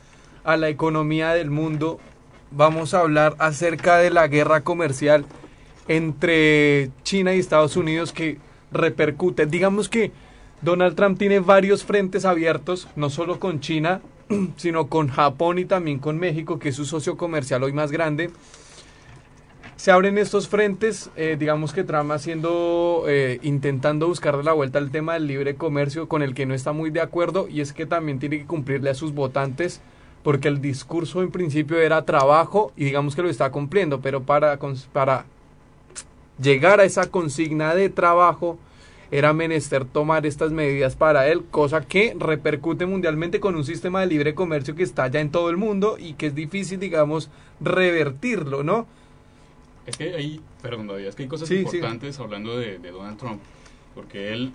[0.42, 2.00] a la economía del mundo.
[2.50, 5.26] Vamos a hablar acerca de la guerra comercial
[5.86, 9.46] entre China y Estados Unidos que repercute.
[9.46, 10.12] Digamos que
[10.62, 14.00] Donald Trump tiene varios frentes abiertos, no solo con China,
[14.56, 18.30] sino con Japón y también con México, que es su socio comercial hoy más grande
[19.78, 24.80] se abren estos frentes, eh, digamos que Trump haciendo, eh, intentando buscar de la vuelta
[24.80, 27.72] al tema del libre comercio con el que no está muy de acuerdo y es
[27.72, 29.80] que también tiene que cumplirle a sus votantes
[30.24, 34.58] porque el discurso en principio era trabajo y digamos que lo está cumpliendo, pero para,
[34.92, 35.26] para
[36.40, 38.58] llegar a esa consigna de trabajo
[39.10, 44.06] era menester tomar estas medidas para él, cosa que repercute mundialmente con un sistema de
[44.06, 48.62] libre comercio que está ya en todo el mundo y que es difícil, digamos, revertirlo,
[48.62, 48.86] ¿no?
[49.86, 53.40] Es que hay, perdón, David, es que hay cosas importantes hablando de, Donald Trump,
[53.94, 54.52] porque él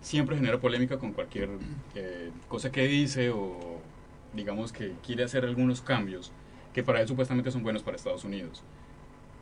[0.00, 1.50] siempre genera polémica con cualquier
[1.94, 3.78] eh, cosa que dice o
[4.32, 6.32] digamos que quiere hacer algunos cambios
[6.72, 8.62] que para él supuestamente son buenos para Estados Unidos.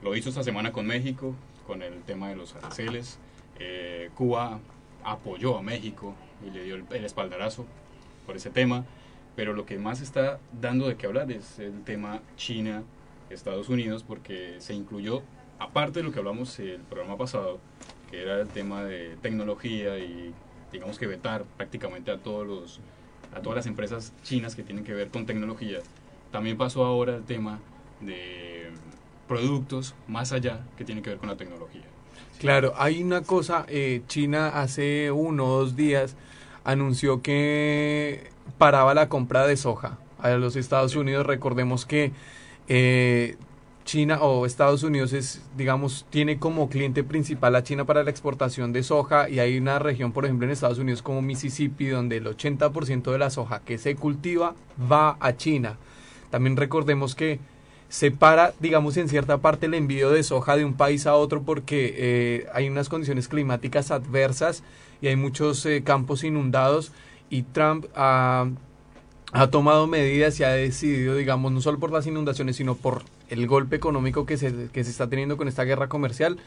[0.02, 1.34] Lo hizo esta semana con México,
[1.68, 3.18] con el tema de los aranceles.
[3.60, 4.58] Eh, Cuba
[5.04, 7.66] apoyó a México y le dio el, el, espaldarazo
[8.26, 8.86] por ese tema,
[9.36, 12.82] pero lo que más está dando de qué hablar es el tema China
[13.30, 15.22] Estados Unidos porque se incluyó,
[15.58, 17.60] aparte de lo que hablamos el programa pasado,
[18.10, 20.32] que era el tema de tecnología y
[20.72, 22.80] digamos que vetar prácticamente a todos los
[23.34, 25.80] a todas las empresas chinas que tienen que ver con tecnología.
[26.32, 27.58] También pasó ahora el tema
[28.00, 28.57] de
[29.28, 31.82] productos más allá que tienen que ver con la tecnología.
[32.38, 36.16] Claro, hay una cosa, eh, China hace uno o dos días
[36.64, 41.26] anunció que paraba la compra de soja a los Estados Unidos.
[41.26, 42.12] Recordemos que
[42.68, 43.36] eh,
[43.84, 48.72] China o Estados Unidos es, digamos, tiene como cliente principal a China para la exportación
[48.72, 52.26] de soja y hay una región, por ejemplo, en Estados Unidos como Mississippi, donde el
[52.26, 54.54] 80% de la soja que se cultiva
[54.92, 55.78] va a China.
[56.30, 57.40] También recordemos que
[57.88, 61.94] separa, digamos, en cierta parte el envío de soja de un país a otro porque
[61.96, 64.62] eh, hay unas condiciones climáticas adversas
[65.00, 66.92] y hay muchos eh, campos inundados
[67.30, 68.48] y Trump ha
[69.32, 73.46] ha tomado medidas y ha decidido, digamos, no solo por las inundaciones, sino por el
[73.46, 76.38] golpe económico que se, que se está teniendo con esta guerra comercial,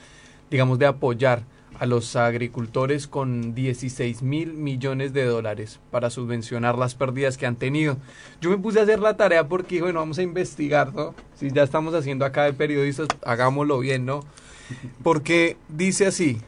[0.49, 1.43] digamos, de apoyar
[1.81, 7.55] a los agricultores con 16 mil millones de dólares para subvencionar las pérdidas que han
[7.55, 7.97] tenido.
[8.39, 11.15] Yo me puse a hacer la tarea porque, bueno, vamos a investigar, ¿no?
[11.33, 14.23] Si ya estamos haciendo acá de periodistas, hagámoslo bien, ¿no?
[15.01, 16.39] Porque dice así,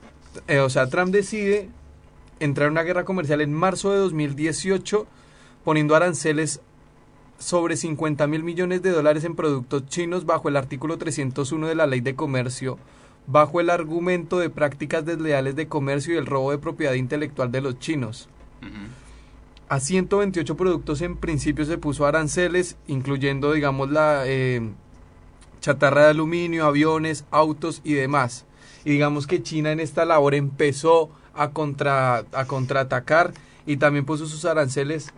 [0.47, 1.67] eh, o sea, Trump decide
[2.39, 5.07] entrar en una guerra comercial en marzo de 2018
[5.63, 6.61] poniendo aranceles
[7.39, 11.87] sobre 50 mil millones de dólares en productos chinos bajo el artículo 301 de la
[11.87, 12.77] Ley de Comercio,
[13.27, 17.61] bajo el argumento de prácticas desleales de comercio y el robo de propiedad intelectual de
[17.61, 18.29] los chinos.
[19.69, 24.61] A 128 productos en principio se puso aranceles, incluyendo, digamos, la eh,
[25.61, 28.45] chatarra de aluminio, aviones, autos y demás.
[28.85, 33.33] Y digamos que China en esta labor empezó a, contra, a contraatacar
[33.65, 35.13] y también puso sus aranceles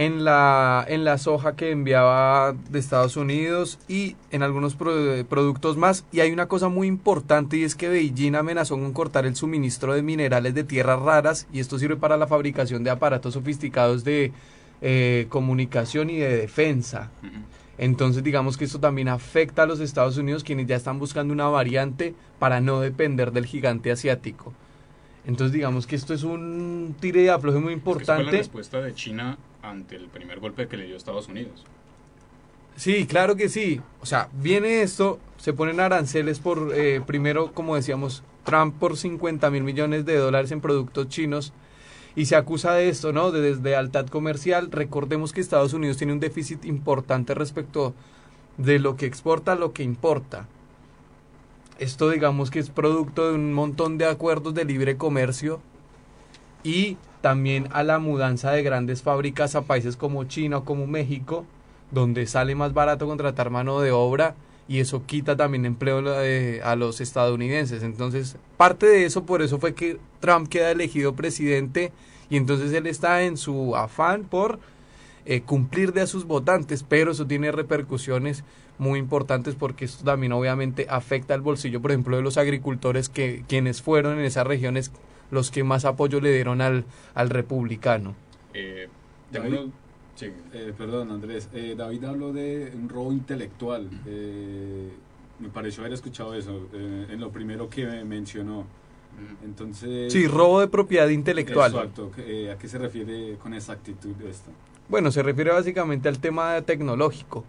[0.00, 6.06] en la, en la soja que enviaba de Estados Unidos y en algunos productos más.
[6.10, 9.92] Y hay una cosa muy importante y es que Beijing amenazó con cortar el suministro
[9.92, 14.32] de minerales de tierras raras y esto sirve para la fabricación de aparatos sofisticados de
[14.80, 17.10] eh, comunicación y de defensa.
[17.76, 21.48] Entonces digamos que esto también afecta a los Estados Unidos quienes ya están buscando una
[21.48, 24.54] variante para no depender del gigante asiático.
[25.26, 28.22] Entonces digamos que esto es un tire de afloje muy importante.
[28.22, 31.64] Es la respuesta de China ante el primer golpe que le dio Estados Unidos.
[32.76, 33.80] Sí, claro que sí.
[34.00, 39.50] O sea, viene esto, se ponen aranceles por, eh, primero, como decíamos, Trump por 50
[39.50, 41.52] mil millones de dólares en productos chinos
[42.16, 43.30] y se acusa de esto, ¿no?
[43.30, 44.70] De deslealtad comercial.
[44.70, 47.94] Recordemos que Estados Unidos tiene un déficit importante respecto
[48.56, 50.46] de lo que exporta a lo que importa.
[51.78, 55.62] esto digamos que es producto de un montón de acuerdos de libre comercio
[56.62, 61.44] y también a la mudanza de grandes fábricas a países como China o como México,
[61.90, 64.34] donde sale más barato contratar mano de obra
[64.68, 67.82] y eso quita también empleo eh, a los estadounidenses.
[67.82, 71.92] Entonces, parte de eso, por eso fue que Trump queda elegido presidente
[72.30, 74.60] y entonces él está en su afán por
[75.26, 78.44] eh, cumplir de a sus votantes, pero eso tiene repercusiones
[78.78, 83.44] muy importantes porque esto también obviamente afecta al bolsillo, por ejemplo, de los agricultores que
[83.46, 84.92] quienes fueron en esas regiones
[85.30, 88.14] los que más apoyo le dieron al, al republicano.
[88.54, 88.88] Eh,
[90.52, 91.48] eh, perdón, Andrés.
[91.54, 93.88] Eh, David habló de un robo intelectual.
[94.06, 94.90] Eh,
[95.38, 98.66] me pareció haber escuchado eso en lo primero que mencionó.
[99.44, 100.12] Entonces.
[100.12, 101.72] Sí, robo de propiedad intelectual.
[101.72, 102.10] Exacto.
[102.52, 104.50] ¿A qué se refiere con exactitud esto?
[104.88, 107.44] Bueno, se refiere básicamente al tema tecnológico.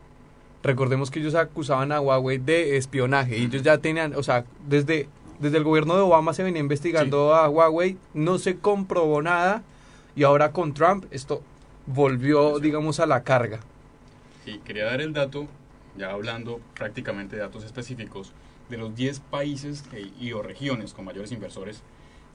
[0.63, 5.09] Recordemos que ellos acusaban a Huawei de espionaje y ellos ya tenían, o sea, desde,
[5.41, 9.63] desde el gobierno de Obama se venía investigando a Huawei, no se comprobó nada
[10.15, 11.41] y ahora con Trump esto
[11.87, 13.59] volvió, digamos, a la carga.
[14.45, 15.47] Sí, quería dar el dato,
[15.97, 18.33] ya hablando prácticamente de datos específicos,
[18.69, 19.83] de los 10 países
[20.19, 21.81] y o regiones con mayores inversores,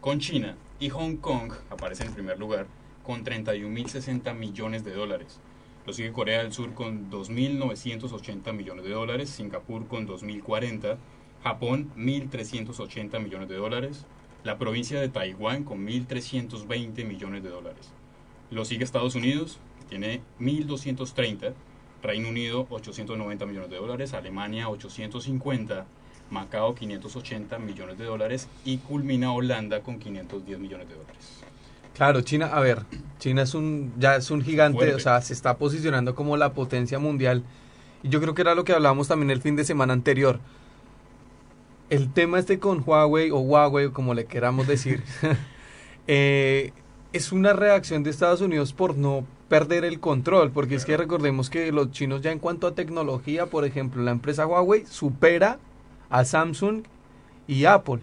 [0.00, 2.66] con China y Hong Kong aparece en primer lugar
[3.04, 5.38] con 31.060 millones de dólares.
[5.86, 10.96] Lo sigue Corea del Sur con 2.980 millones de dólares, Singapur con 2.040,
[11.42, 14.04] Japón 1.380 millones de dólares,
[14.44, 17.90] la provincia de Taiwán con 1.320 millones de dólares.
[18.50, 21.52] Lo sigue Estados Unidos, tiene 1.230,
[22.02, 25.86] Reino Unido 890 millones de dólares, Alemania 850,
[26.30, 31.42] Macao 580 millones de dólares y culmina Holanda con 510 millones de dólares.
[31.94, 32.84] Claro, China, a ver,
[33.18, 36.98] China es un ya es un gigante, o sea, se está posicionando como la potencia
[36.98, 37.42] mundial.
[38.02, 40.38] Y yo creo que era lo que hablábamos también el fin de semana anterior.
[41.88, 45.02] El tema este con Huawei o Huawei, como le queramos decir,
[46.06, 46.72] eh,
[47.12, 51.50] es una reacción de Estados Unidos por no perder el control, porque es que recordemos
[51.50, 55.58] que los chinos ya en cuanto a tecnología, por ejemplo, la empresa Huawei supera
[56.10, 56.82] a Samsung
[57.46, 58.00] y Apple.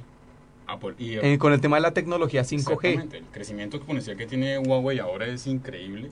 [0.65, 3.13] Apple y, con el tema de la tecnología 5G.
[3.13, 6.09] El crecimiento exponencial que tiene Huawei ahora es increíble.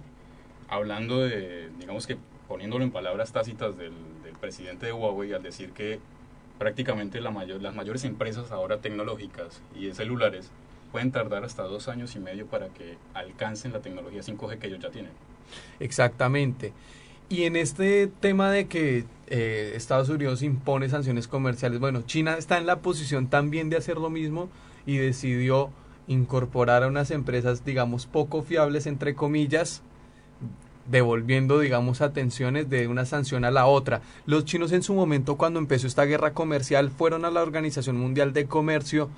[0.68, 3.94] Hablando de, digamos que poniéndolo en palabras tácitas del,
[4.42, 6.00] presidente de Huawei al decir que
[6.62, 10.52] prácticamente la mayor, las mayores empresas ahora tecnológicas y de celulares
[10.92, 14.78] pueden tardar hasta dos años y medio para que alcancen la tecnología 5G que ellos
[14.80, 15.12] ya tienen.
[15.80, 16.72] Exactamente.
[17.30, 22.60] Y en este tema de que eh, Estados Unidos impone sanciones comerciales, bueno, China está
[22.60, 24.48] en la posición también de hacer lo mismo
[24.86, 25.72] y decidió
[26.06, 29.82] incorporar a unas empresas, digamos, poco fiables, entre comillas,
[30.88, 34.02] devolviendo, digamos, atenciones de una sanción a la otra.
[34.26, 38.34] Los chinos en su momento, cuando empezó esta guerra comercial, fueron a la Organización Mundial
[38.34, 39.10] de Comercio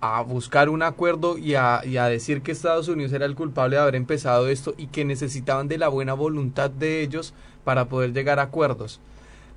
[0.00, 3.82] a buscar un acuerdo y a, a, decir que Estados Unidos era el culpable de
[3.82, 8.38] haber empezado esto y que necesitaban de la buena voluntad de ellos para poder llegar
[8.38, 9.00] a acuerdos.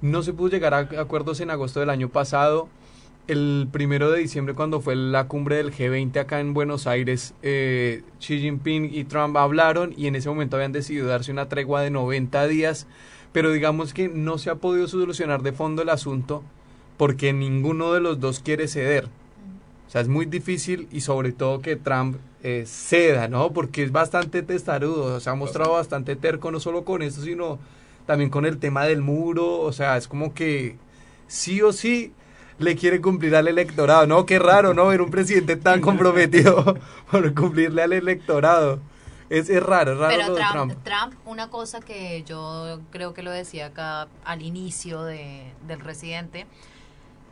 [0.02, 2.70] No se pudo llegar a acuerdos en agosto del año pasado.
[3.28, 8.04] El primero de diciembre, cuando fue la cumbre del G20 acá en Buenos Aires, eh,
[8.20, 11.92] Xi Jinping y Trump hablaron y en ese momento habían decidido darse una tregua de
[11.92, 12.88] 90 días,
[13.32, 16.44] pero digamos que no se ha podido solucionar de fondo el asunto
[16.98, 19.06] porque ninguno de los dos quiere ceder.
[19.88, 23.54] O sea, es muy difícil y sobre todo que Trump eh, ceda, ¿no?
[23.54, 27.60] Porque es bastante testarudo, se ha mostrado bastante terco, no solo con eso, sino
[28.06, 30.78] también con el tema del muro, o sea, es como que
[31.28, 32.14] sí o sí
[32.62, 34.26] le quiere cumplir al electorado, ¿no?
[34.26, 34.88] Qué raro, ¿no?
[34.88, 36.78] Ver un presidente tan comprometido
[37.12, 38.80] por cumplirle al electorado.
[39.30, 40.84] Es, es raro, es raro Pero lo Trump, de Trump.
[40.84, 46.45] Trump, una cosa que yo creo que lo decía acá al inicio de, del residente,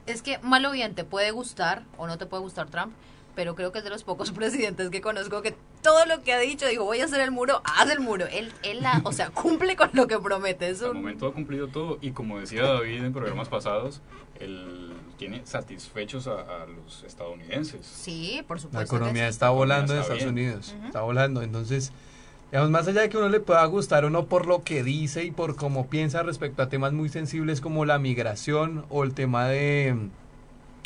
[0.05, 2.93] es que mal o bien te puede gustar o no te puede gustar Trump,
[3.35, 6.39] pero creo que es de los pocos presidentes que conozco que todo lo que ha
[6.39, 8.27] dicho, dijo, voy a hacer el muro, haz el muro.
[8.27, 10.67] Él, él la, o sea, cumple con lo que promete.
[10.67, 14.01] Al momento ha cumplido todo y como decía David en programas pasados,
[14.39, 17.85] él tiene satisfechos a, los estadounidenses.
[17.85, 18.79] Sí, por supuesto.
[18.79, 21.43] La economía está volando en Estados Unidos, está volando.
[21.43, 21.91] Entonces,
[22.51, 25.25] digamos, más allá de que uno le pueda gustar o no por lo que dice
[25.25, 29.47] y por cómo piensa respecto a temas muy sensibles como la migración o el tema
[29.47, 30.09] de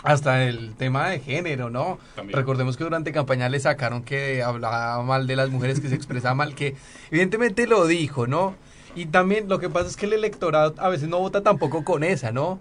[0.03, 1.99] hasta el tema de género, ¿no?
[2.28, 6.34] Recordemos que durante campaña le sacaron que hablaba mal de las mujeres, que se expresaba
[6.36, 6.76] mal, que
[7.10, 8.55] evidentemente lo dijo, ¿no?
[8.95, 12.03] Y también lo que pasa es que el electorado a veces no vota tampoco con
[12.03, 12.60] esa, ¿no?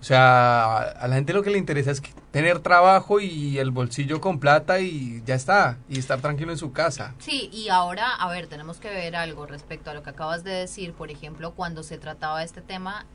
[0.00, 4.20] O sea, a la gente lo que le interesa es tener trabajo y el bolsillo
[4.20, 7.14] con plata y ya está, y estar tranquilo en su casa.
[7.18, 10.52] Sí, y ahora, a ver, tenemos que ver algo respecto a lo que acabas de
[10.52, 10.92] decir.
[10.92, 13.06] Por ejemplo, cuando se trataba de este tema,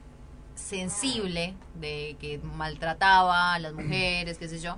[0.55, 4.77] sensible, de que maltrataba a las mujeres, qué sé yo.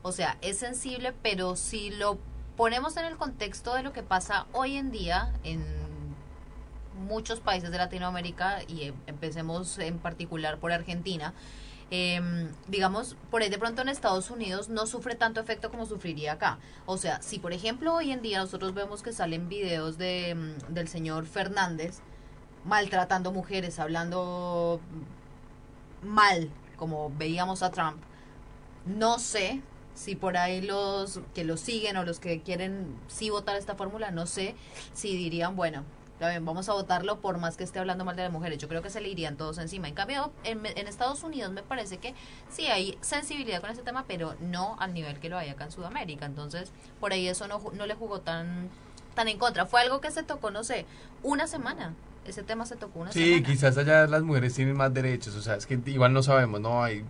[0.00, 2.18] O sea, es sensible, pero si lo
[2.56, 5.62] ponemos en el contexto de lo que pasa hoy en día en
[7.02, 11.34] muchos países de Latinoamérica y em, empecemos en particular por Argentina,
[11.90, 16.32] em, digamos, por ahí de pronto en Estados Unidos no sufre tanto efecto como sufriría
[16.32, 16.58] acá.
[16.86, 20.58] O sea, si por ejemplo hoy en día nosotros vemos que salen videos de, em,
[20.68, 22.00] del señor Fernández
[22.64, 24.80] maltratando mujeres, hablando
[26.02, 27.98] mal, como veíamos a Trump,
[28.86, 29.62] no sé
[29.94, 34.10] si por ahí los que lo siguen o los que quieren sí votar esta fórmula,
[34.10, 34.54] no sé
[34.94, 35.84] si dirían, bueno,
[36.40, 38.58] vamos a votarlo por más que esté hablando mal de las mujeres.
[38.58, 39.88] Yo creo que se le irían todos encima.
[39.88, 42.14] En cambio, en, Estados Unidos me parece que
[42.50, 45.72] sí hay sensibilidad con ese tema, pero no al nivel que lo hay acá en
[45.72, 46.26] Sudamérica.
[46.26, 46.70] Entonces,
[47.00, 48.68] por ahí eso no, no le jugó tan,
[49.14, 49.66] tan en contra.
[49.66, 50.86] Fue algo que se tocó, no sé,
[51.22, 51.94] una semana.
[52.26, 53.36] Ese tema se tocó una semana.
[53.36, 55.34] Sí, quizás allá las mujeres tienen más derechos.
[55.34, 56.82] O sea, es que igual no sabemos, ¿no?
[56.82, 57.04] Hay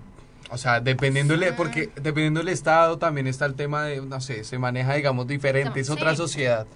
[0.53, 4.59] o sea, dependiendo porque dependiendo del estado también está el tema de, no sé, se
[4.59, 6.67] maneja digamos diferente, es otra sociedad.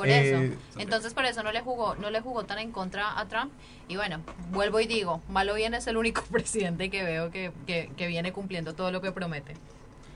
[0.00, 0.42] Por eso.
[0.42, 3.52] Eh, Entonces por eso no le jugó, no le jugó tan en contra a Trump.
[3.86, 4.20] Y bueno,
[4.50, 8.74] vuelvo y digo, malo bien es el único presidente que veo que, que, viene cumpliendo
[8.74, 9.54] todo lo que promete.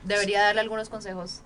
[0.04, 1.42] Debería darle algunos consejos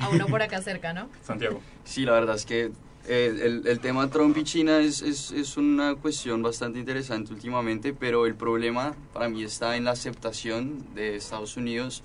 [0.00, 1.08] a uno por acá cerca, ¿no?
[1.22, 1.62] Santiago.
[1.84, 2.72] Sí, la verdad es que
[3.06, 7.94] eh, el, el, tema Trump y China es, es, es, una cuestión bastante interesante últimamente,
[7.94, 12.02] pero el problema para mí está en la aceptación de Estados Unidos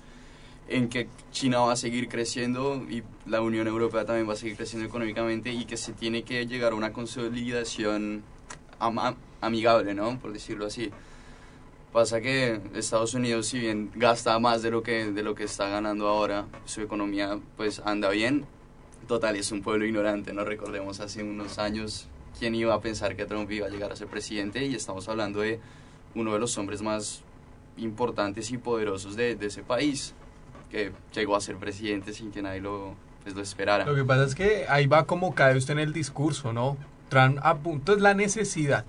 [0.72, 4.56] en que China va a seguir creciendo y la Unión Europea también va a seguir
[4.56, 8.22] creciendo económicamente y que se tiene que llegar a una consolidación
[9.40, 10.18] amigable, ¿no?
[10.18, 10.90] Por decirlo así.
[11.92, 15.68] Pasa que Estados Unidos, si bien gasta más de lo que, de lo que está
[15.68, 18.46] ganando ahora, su economía pues anda bien.
[19.06, 20.44] Total, es un pueblo ignorante, ¿no?
[20.44, 22.06] Recordemos hace unos años
[22.38, 25.40] quién iba a pensar que Trump iba a llegar a ser presidente y estamos hablando
[25.40, 25.60] de
[26.14, 27.22] uno de los hombres más
[27.76, 30.14] importantes y poderosos de, de ese país
[30.72, 33.84] que llegó a ser presidente sin que nadie lo, pues, lo esperara.
[33.84, 36.78] Lo que pasa es que ahí va como cae usted en el discurso, ¿no?
[37.10, 38.86] Trump apunta es la necesidad.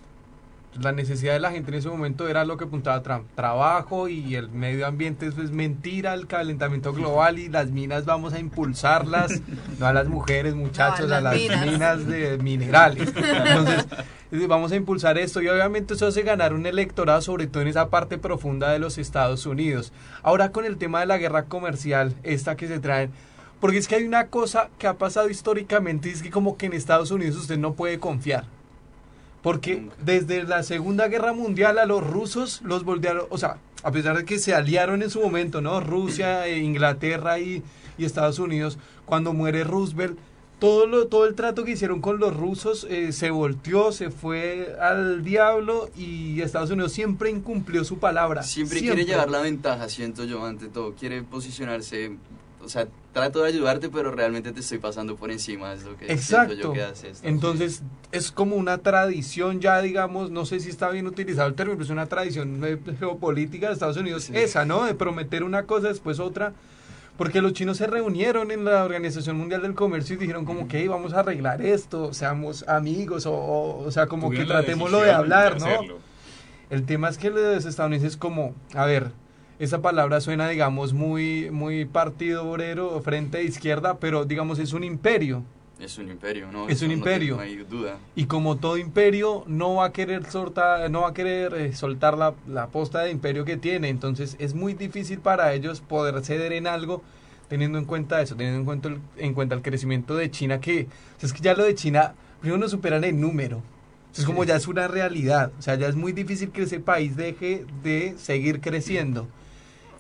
[0.82, 4.36] La necesidad de la gente en ese momento era lo que apuntaba Trump, trabajo y
[4.36, 9.42] el medio ambiente eso es mentira, el calentamiento global y las minas vamos a impulsarlas,
[9.80, 12.08] no a las mujeres, muchachos, a las, minas.
[12.08, 13.14] de minerales.
[13.16, 13.86] Entonces,
[14.48, 17.90] vamos a impulsar esto y obviamente eso hace ganar un electorado, sobre todo en esa
[17.90, 19.94] parte profunda de los Estados Unidos.
[20.24, 23.10] Ahora con el tema de la guerra comercial, esta que se trae,
[23.60, 26.74] porque es que hay una cosa que ha pasado históricamente, es que como que en
[26.74, 28.46] Estados Unidos usted no puede confiar.
[29.44, 34.18] Porque desde la Segunda Guerra Mundial a los rusos los volvieron, o sea, a pesar
[34.18, 35.80] de que se aliaron en su momento, ¿no?
[35.82, 37.62] Rusia, e Inglaterra y,
[37.98, 40.18] y Estados Unidos, cuando muere Roosevelt,
[40.60, 44.78] todo, lo, todo el trato que hicieron con los rusos eh, se volteó, se fue
[44.80, 48.44] al diablo y Estados Unidos siempre incumplió su palabra.
[48.44, 50.94] Siempre, quiere llevar la ventaja, siento yo, ante todo.
[50.94, 52.16] Quiere posicionarse,
[52.64, 56.12] o sea, trato de ayudarte, pero realmente te estoy pasando por encima, es lo que
[56.12, 56.56] Exacto.
[56.56, 56.84] yo que
[57.22, 61.78] Entonces, es como una tradición ya, digamos, no sé si está bien utilizado el término,
[61.78, 62.62] pero es una tradición
[63.00, 64.84] geopolítica de Estados Unidos, esa, ¿no?
[64.84, 66.54] De prometer una cosa, después otra
[67.18, 70.88] porque los chinos se reunieron en la Organización Mundial del Comercio y dijeron como que
[70.88, 75.68] vamos a arreglar esto, seamos amigos, o, o, sea, como que tratémoslo de hablar, ¿no?
[76.70, 79.12] El tema es que los estadounidenses como, a ver,
[79.60, 84.84] esa palabra suena, digamos, muy, muy partido obrero, frente a izquierda, pero digamos es un
[84.84, 85.44] imperio.
[85.80, 86.70] Es un imperio, ¿no?
[86.70, 87.36] Es un imperio.
[87.36, 87.98] No, hay duda.
[88.16, 92.18] Y como todo imperio, no va a querer soltar, no va a querer eh, soltar
[92.18, 93.90] la, la posta de imperio que tiene.
[93.90, 97.02] Entonces es muy difícil para ellos poder ceder en algo
[97.50, 100.88] teniendo en cuenta eso, teniendo en cuenta el, en cuenta el crecimiento de China, que
[101.22, 103.62] es que ya lo de China, primero nos superan en número.
[104.18, 105.52] Es como ya es una realidad.
[105.58, 109.28] O sea, ya es muy difícil que ese país deje de seguir creciendo.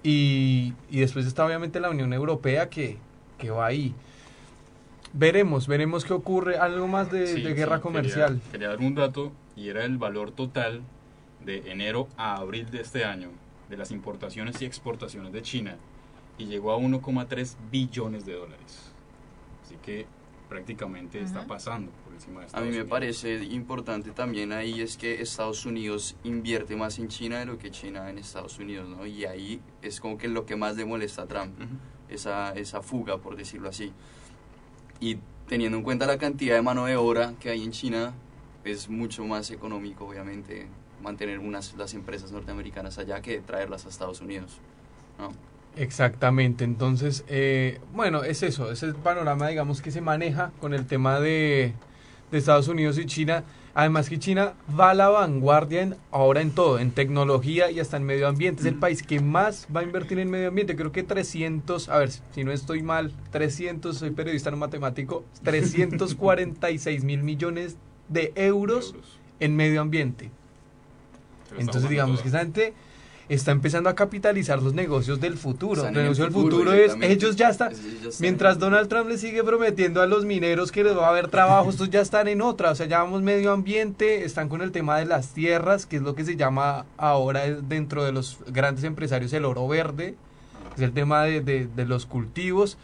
[0.03, 2.97] Y, y después está obviamente la Unión Europea que,
[3.37, 3.93] que va ahí.
[5.13, 6.57] Veremos, veremos qué ocurre.
[6.57, 8.41] Algo más de, guerra comercial.
[8.51, 10.81] Quería, dar un dato y era el valor total
[11.45, 13.29] de enero a abril de este año
[13.69, 15.77] de las importaciones y exportaciones de China
[16.37, 18.91] y llegó a 1,3 billones de dólares.
[19.63, 20.07] Así que
[20.53, 24.97] prácticamente está pasando por encima de Estados A mí me parece importante también ahí es
[24.97, 29.03] que Estados Unidos invierte más en China de lo que China en Estados Unidos, ¿no?
[29.07, 31.53] Y ahí es como que lo que más le molesta a Trump,
[32.07, 33.91] esa, esa fuga, por decirlo así.
[34.99, 38.13] Y teniendo en cuenta la cantidad de mano de obra que hay en China,
[38.63, 40.67] es mucho más económico, obviamente,
[41.01, 44.59] mantener unas, las empresas norteamericanas allá que traerlas a Estados Unidos.
[45.75, 50.85] Exactamente, entonces, eh, bueno, es eso, es el panorama, digamos, que se maneja con el
[50.85, 51.73] tema de,
[52.31, 53.43] de Estados Unidos y China.
[53.75, 57.97] Además que China va a la vanguardia en, ahora en todo, en tecnología y hasta
[57.97, 58.61] en medio ambiente.
[58.61, 60.75] Es el país que más va a invertir en medio ambiente.
[60.75, 67.03] Creo que 300, a ver si no estoy mal, 300, soy periodista no matemático, 346
[67.03, 67.77] mil millones
[68.09, 68.95] de euros,
[69.39, 70.29] en medio ambiente.
[71.57, 72.73] Entonces digamos que esa gente
[73.33, 75.87] está empezando a capitalizar los negocios del futuro.
[75.87, 77.73] el negocio del futuro es, ellos ya están,
[78.19, 81.69] mientras Donald Trump le sigue prometiendo a los mineros que les va a haber trabajo,
[81.69, 84.97] estos ya están en otra, o sea, ya vamos medio ambiente, están con el tema
[84.97, 89.33] de las tierras, que es lo que se llama ahora dentro de los grandes empresarios
[89.33, 90.15] el oro verde,
[90.75, 92.77] es el tema de, de, los cultivos.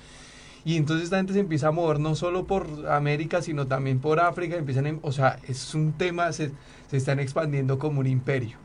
[0.65, 4.19] Y entonces esta gente se empieza a mover no solo por América, sino también por
[4.19, 4.57] África.
[4.57, 6.51] Empiezan, o sea, es un tema, se,
[6.91, 8.57] se están expandiendo como un imperio.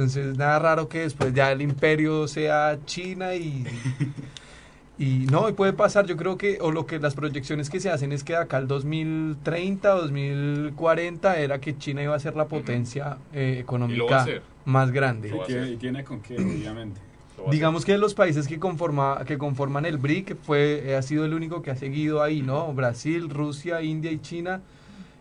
[0.00, 3.64] Entonces, nada raro que después ya el imperio sea China y...
[4.96, 7.88] Y no, y puede pasar, yo creo que, o lo que las proyecciones que se
[7.88, 13.16] hacen es que acá el 2030 2040 era que China iba a ser la potencia
[13.32, 14.26] eh, económica
[14.66, 15.32] más grande.
[15.48, 17.00] Y tiene, con qué, obviamente.
[17.50, 21.32] Digamos que los países que, conforma, que conforman el BRIC fue, eh, ha sido el
[21.32, 22.70] único que ha seguido ahí, ¿no?
[22.74, 24.60] Brasil, Rusia, India y China.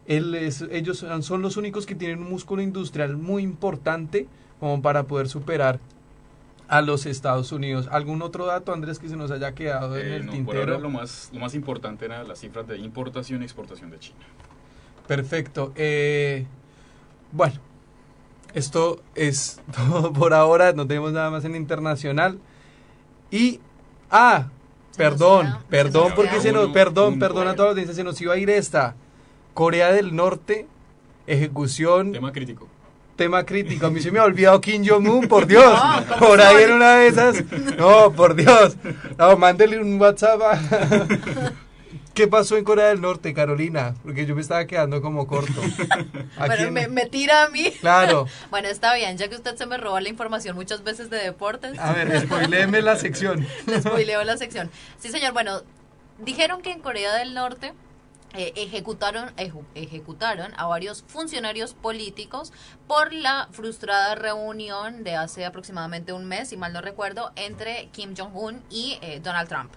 [0.07, 4.27] Él es, ellos son los únicos que tienen un músculo industrial muy importante
[4.59, 5.79] como para poder superar
[6.69, 7.89] a los Estados Unidos.
[7.91, 10.59] ¿Algún otro dato, Andrés, que se nos haya quedado en eh, el no, tintero?
[10.59, 13.99] Por ahora lo más, lo más importante eran las cifras de importación y exportación de
[13.99, 14.19] China.
[15.07, 15.73] Perfecto.
[15.75, 16.45] Eh,
[17.31, 17.55] bueno,
[18.53, 20.71] esto es todo por ahora.
[20.73, 22.37] No tenemos nada más en internacional.
[23.31, 23.59] Y,
[24.11, 24.49] ah,
[24.95, 28.37] perdón, perdón, porque se nos, perdón, perdón a todos los audiencia, se nos iba a
[28.37, 28.95] ir esta.
[29.55, 30.67] Corea del Norte,
[31.25, 32.11] ejecución.
[32.11, 32.68] Tema crítico
[33.19, 33.85] tema crítico.
[33.85, 35.77] A mí se me ha olvidado Kim Jong-un, por Dios.
[36.17, 37.43] por ahí en una de esas.
[37.77, 38.77] No, por Dios.
[39.17, 40.39] No, mándele un WhatsApp.
[42.13, 43.93] ¿Qué pasó en Corea del Norte, Carolina?
[44.03, 45.61] Porque yo me estaba quedando como corto.
[46.37, 47.71] Bueno, me, tira a mí.
[47.81, 48.25] Claro.
[48.49, 51.77] bueno, está bien, ya que usted se me roba la información muchas veces de deportes.
[51.77, 53.45] A ver, spoileeme la sección.
[53.81, 54.71] spoileo la sección.
[54.97, 55.61] Sí, señor, bueno,
[56.19, 57.73] dijeron que en Corea del Norte
[58.35, 59.31] eh, ejecutaron,
[59.73, 62.53] ejecutaron a varios funcionarios políticos
[62.87, 68.13] por la frustrada reunión de hace aproximadamente un mes, si mal no recuerdo, entre Kim
[68.15, 69.71] Jong-un y eh, Donald Trump.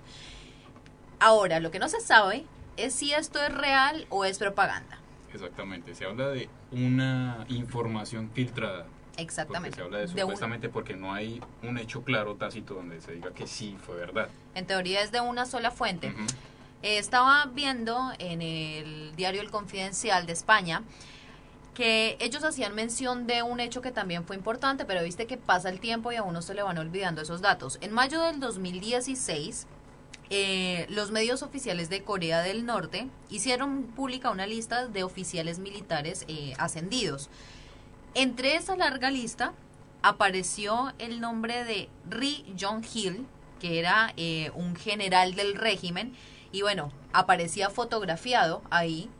[1.18, 2.44] Ahora, lo que no se sabe
[2.76, 4.98] es si esto es real o es propaganda.
[5.32, 8.86] Exactamente, se habla de una información filtrada.
[9.16, 9.76] Exactamente.
[9.76, 13.46] se habla de supuestamente porque no hay un hecho claro, tácito, donde se diga que
[13.46, 14.28] sí fue verdad.
[14.54, 16.12] En teoría es de una sola fuente.
[16.82, 20.82] Eh, estaba viendo en el diario El Confidencial de España
[21.74, 25.70] que ellos hacían mención de un hecho que también fue importante, pero viste que pasa
[25.70, 27.78] el tiempo y a uno se le van olvidando esos datos.
[27.80, 29.66] En mayo del 2016,
[30.28, 36.26] eh, los medios oficiales de Corea del Norte hicieron pública una lista de oficiales militares
[36.28, 37.30] eh, ascendidos.
[38.14, 39.54] Entre esa larga lista
[40.02, 43.24] apareció el nombre de Ri Jong-hil,
[43.60, 44.12] que era
[44.54, 46.12] un general del régimen,
[46.52, 49.10] y bueno, aparecía fotografiado ahí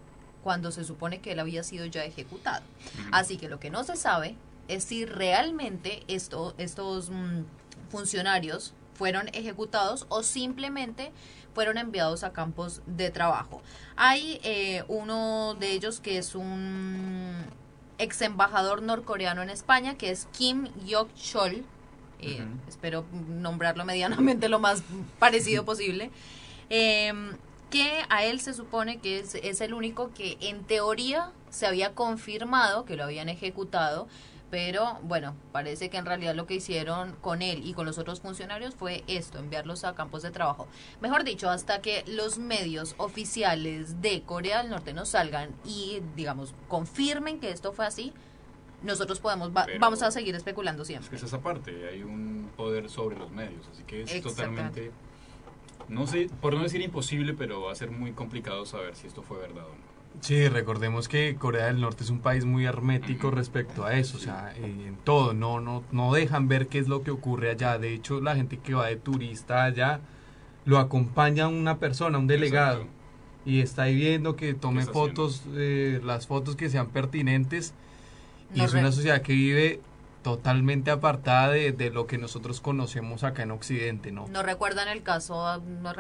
[0.43, 2.65] cuando se supone que él había sido ya ejecutado.
[3.11, 4.37] Así que lo que no se sabe
[4.69, 7.43] es si realmente esto, estos mm,
[7.91, 11.13] funcionarios fueron ejecutados o simplemente
[11.55, 13.63] fueron enviados a campos de trabajo.
[13.97, 17.45] Hay eh, uno de ellos que es un
[17.99, 21.63] ex embajador norcoreano en España, que es Kim Yok-chol.
[22.21, 24.83] Eh, espero nombrarlo medianamente lo más
[25.19, 26.11] parecido posible.
[26.75, 27.37] Em,
[27.69, 31.95] que a él se supone que es, es, el único que en teoría se había
[31.95, 34.09] confirmado que lo habían ejecutado,
[34.51, 38.21] pero bueno, parece que en realidad lo que hicieron con él y con los otros
[38.21, 40.67] funcionarios fue esto, enviarlos a campos de trabajo.
[41.03, 46.55] Mejor dicho, hasta que los medios oficiales de Corea del Norte nos salgan y, digamos,
[46.69, 48.15] confirmen que esto fue así,
[48.83, 51.05] nosotros podemos vamos a seguir especulando siempre.
[51.05, 54.91] Es que es esa parte, hay un poder sobre los medios, así que es totalmente
[55.89, 59.23] no sé, por no decir imposible, pero va a ser muy complicado saber si esto
[59.23, 59.93] fue verdad o no.
[60.21, 64.21] Sí, recordemos que Corea del Norte es un país muy hermético respecto a eso, o
[64.21, 67.79] sea, en todo, no, no, no dejan ver qué es lo que ocurre allá.
[67.79, 70.01] De hecho, la gente que va de turista allá
[70.65, 72.87] lo acompaña una persona, un delegado,
[73.45, 77.75] y está ahí viendo que tome fotos, eh, las fotos que sean pertinentes.
[78.55, 79.81] Y es una sociedad que vive
[80.23, 84.27] totalmente apartada de, lo que nosotros conocemos acá en Occidente, ¿no?
[84.29, 85.93] No recuerdan el caso, no,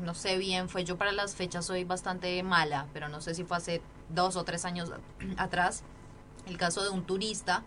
[0.00, 3.44] no sé bien, fue yo para las fechas soy bastante mala, pero no sé si
[3.44, 4.92] fue hace dos o tres años
[5.36, 5.84] atrás,
[6.46, 7.62] el caso de un turista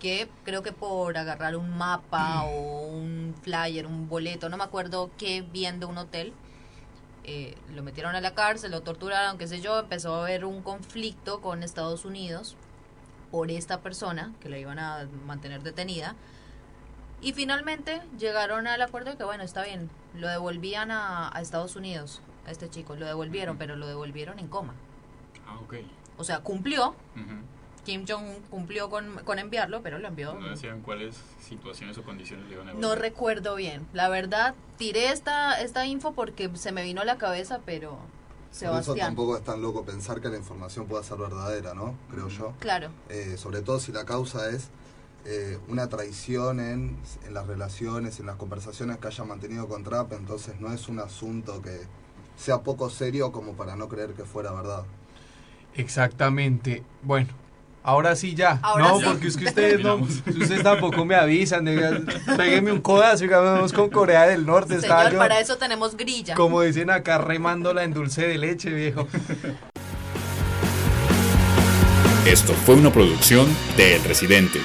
[0.00, 5.10] que creo que por agarrar un mapa o un flyer, un boleto, no me acuerdo
[5.16, 6.32] qué bien de un hotel,
[7.24, 10.62] eh, lo metieron a la cárcel, lo torturaron, qué sé yo, empezó a haber un
[10.62, 12.56] conflicto con Estados Unidos
[13.32, 16.14] por esta persona que la iban a mantener detenida.
[17.22, 22.20] Y finalmente llegaron al acuerdo de que, bueno, está bien, lo devolvían a, Estados Unidos,
[22.46, 24.74] a este chico, lo devolvieron, pero lo devolvieron en coma.
[25.46, 25.76] Ah, ok.
[26.18, 26.94] O sea, cumplió.
[27.84, 30.34] Kim Jong cumplió con, con, enviarlo, pero lo envió.
[30.34, 33.86] No decían cuáles situaciones o condiciones le iban a No recuerdo bien.
[33.92, 37.98] La verdad, tiré esta, esta info porque se me vino a la cabeza, pero
[38.52, 38.84] Sebastián.
[38.84, 41.94] Por eso tampoco es tan loco pensar que la información pueda ser verdadera, ¿no?
[42.10, 42.52] Creo yo.
[42.60, 42.90] Claro.
[43.08, 44.68] Eh, sobre todo si la causa es
[45.24, 46.96] eh, una traición en,
[47.26, 51.00] en las relaciones, en las conversaciones que haya mantenido con Trump, entonces no es un
[51.00, 51.80] asunto que
[52.36, 54.84] sea poco serio como para no creer que fuera verdad.
[55.74, 56.82] Exactamente.
[57.02, 57.28] Bueno,
[57.84, 58.60] Ahora sí ya.
[58.78, 61.64] no, porque es que ustedes no, ustedes tampoco me avisan.
[62.36, 64.80] Pégueme un codazo y vamos con Corea del Norte.
[64.80, 66.34] Señor, para eso tenemos grilla.
[66.34, 69.08] Como dicen acá, remándola en dulce de leche, viejo.
[72.26, 74.60] Esto fue una producción de El Residente.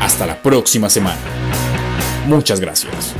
[0.00, 1.20] Hasta la próxima semana.
[2.26, 3.14] Muchas gracias.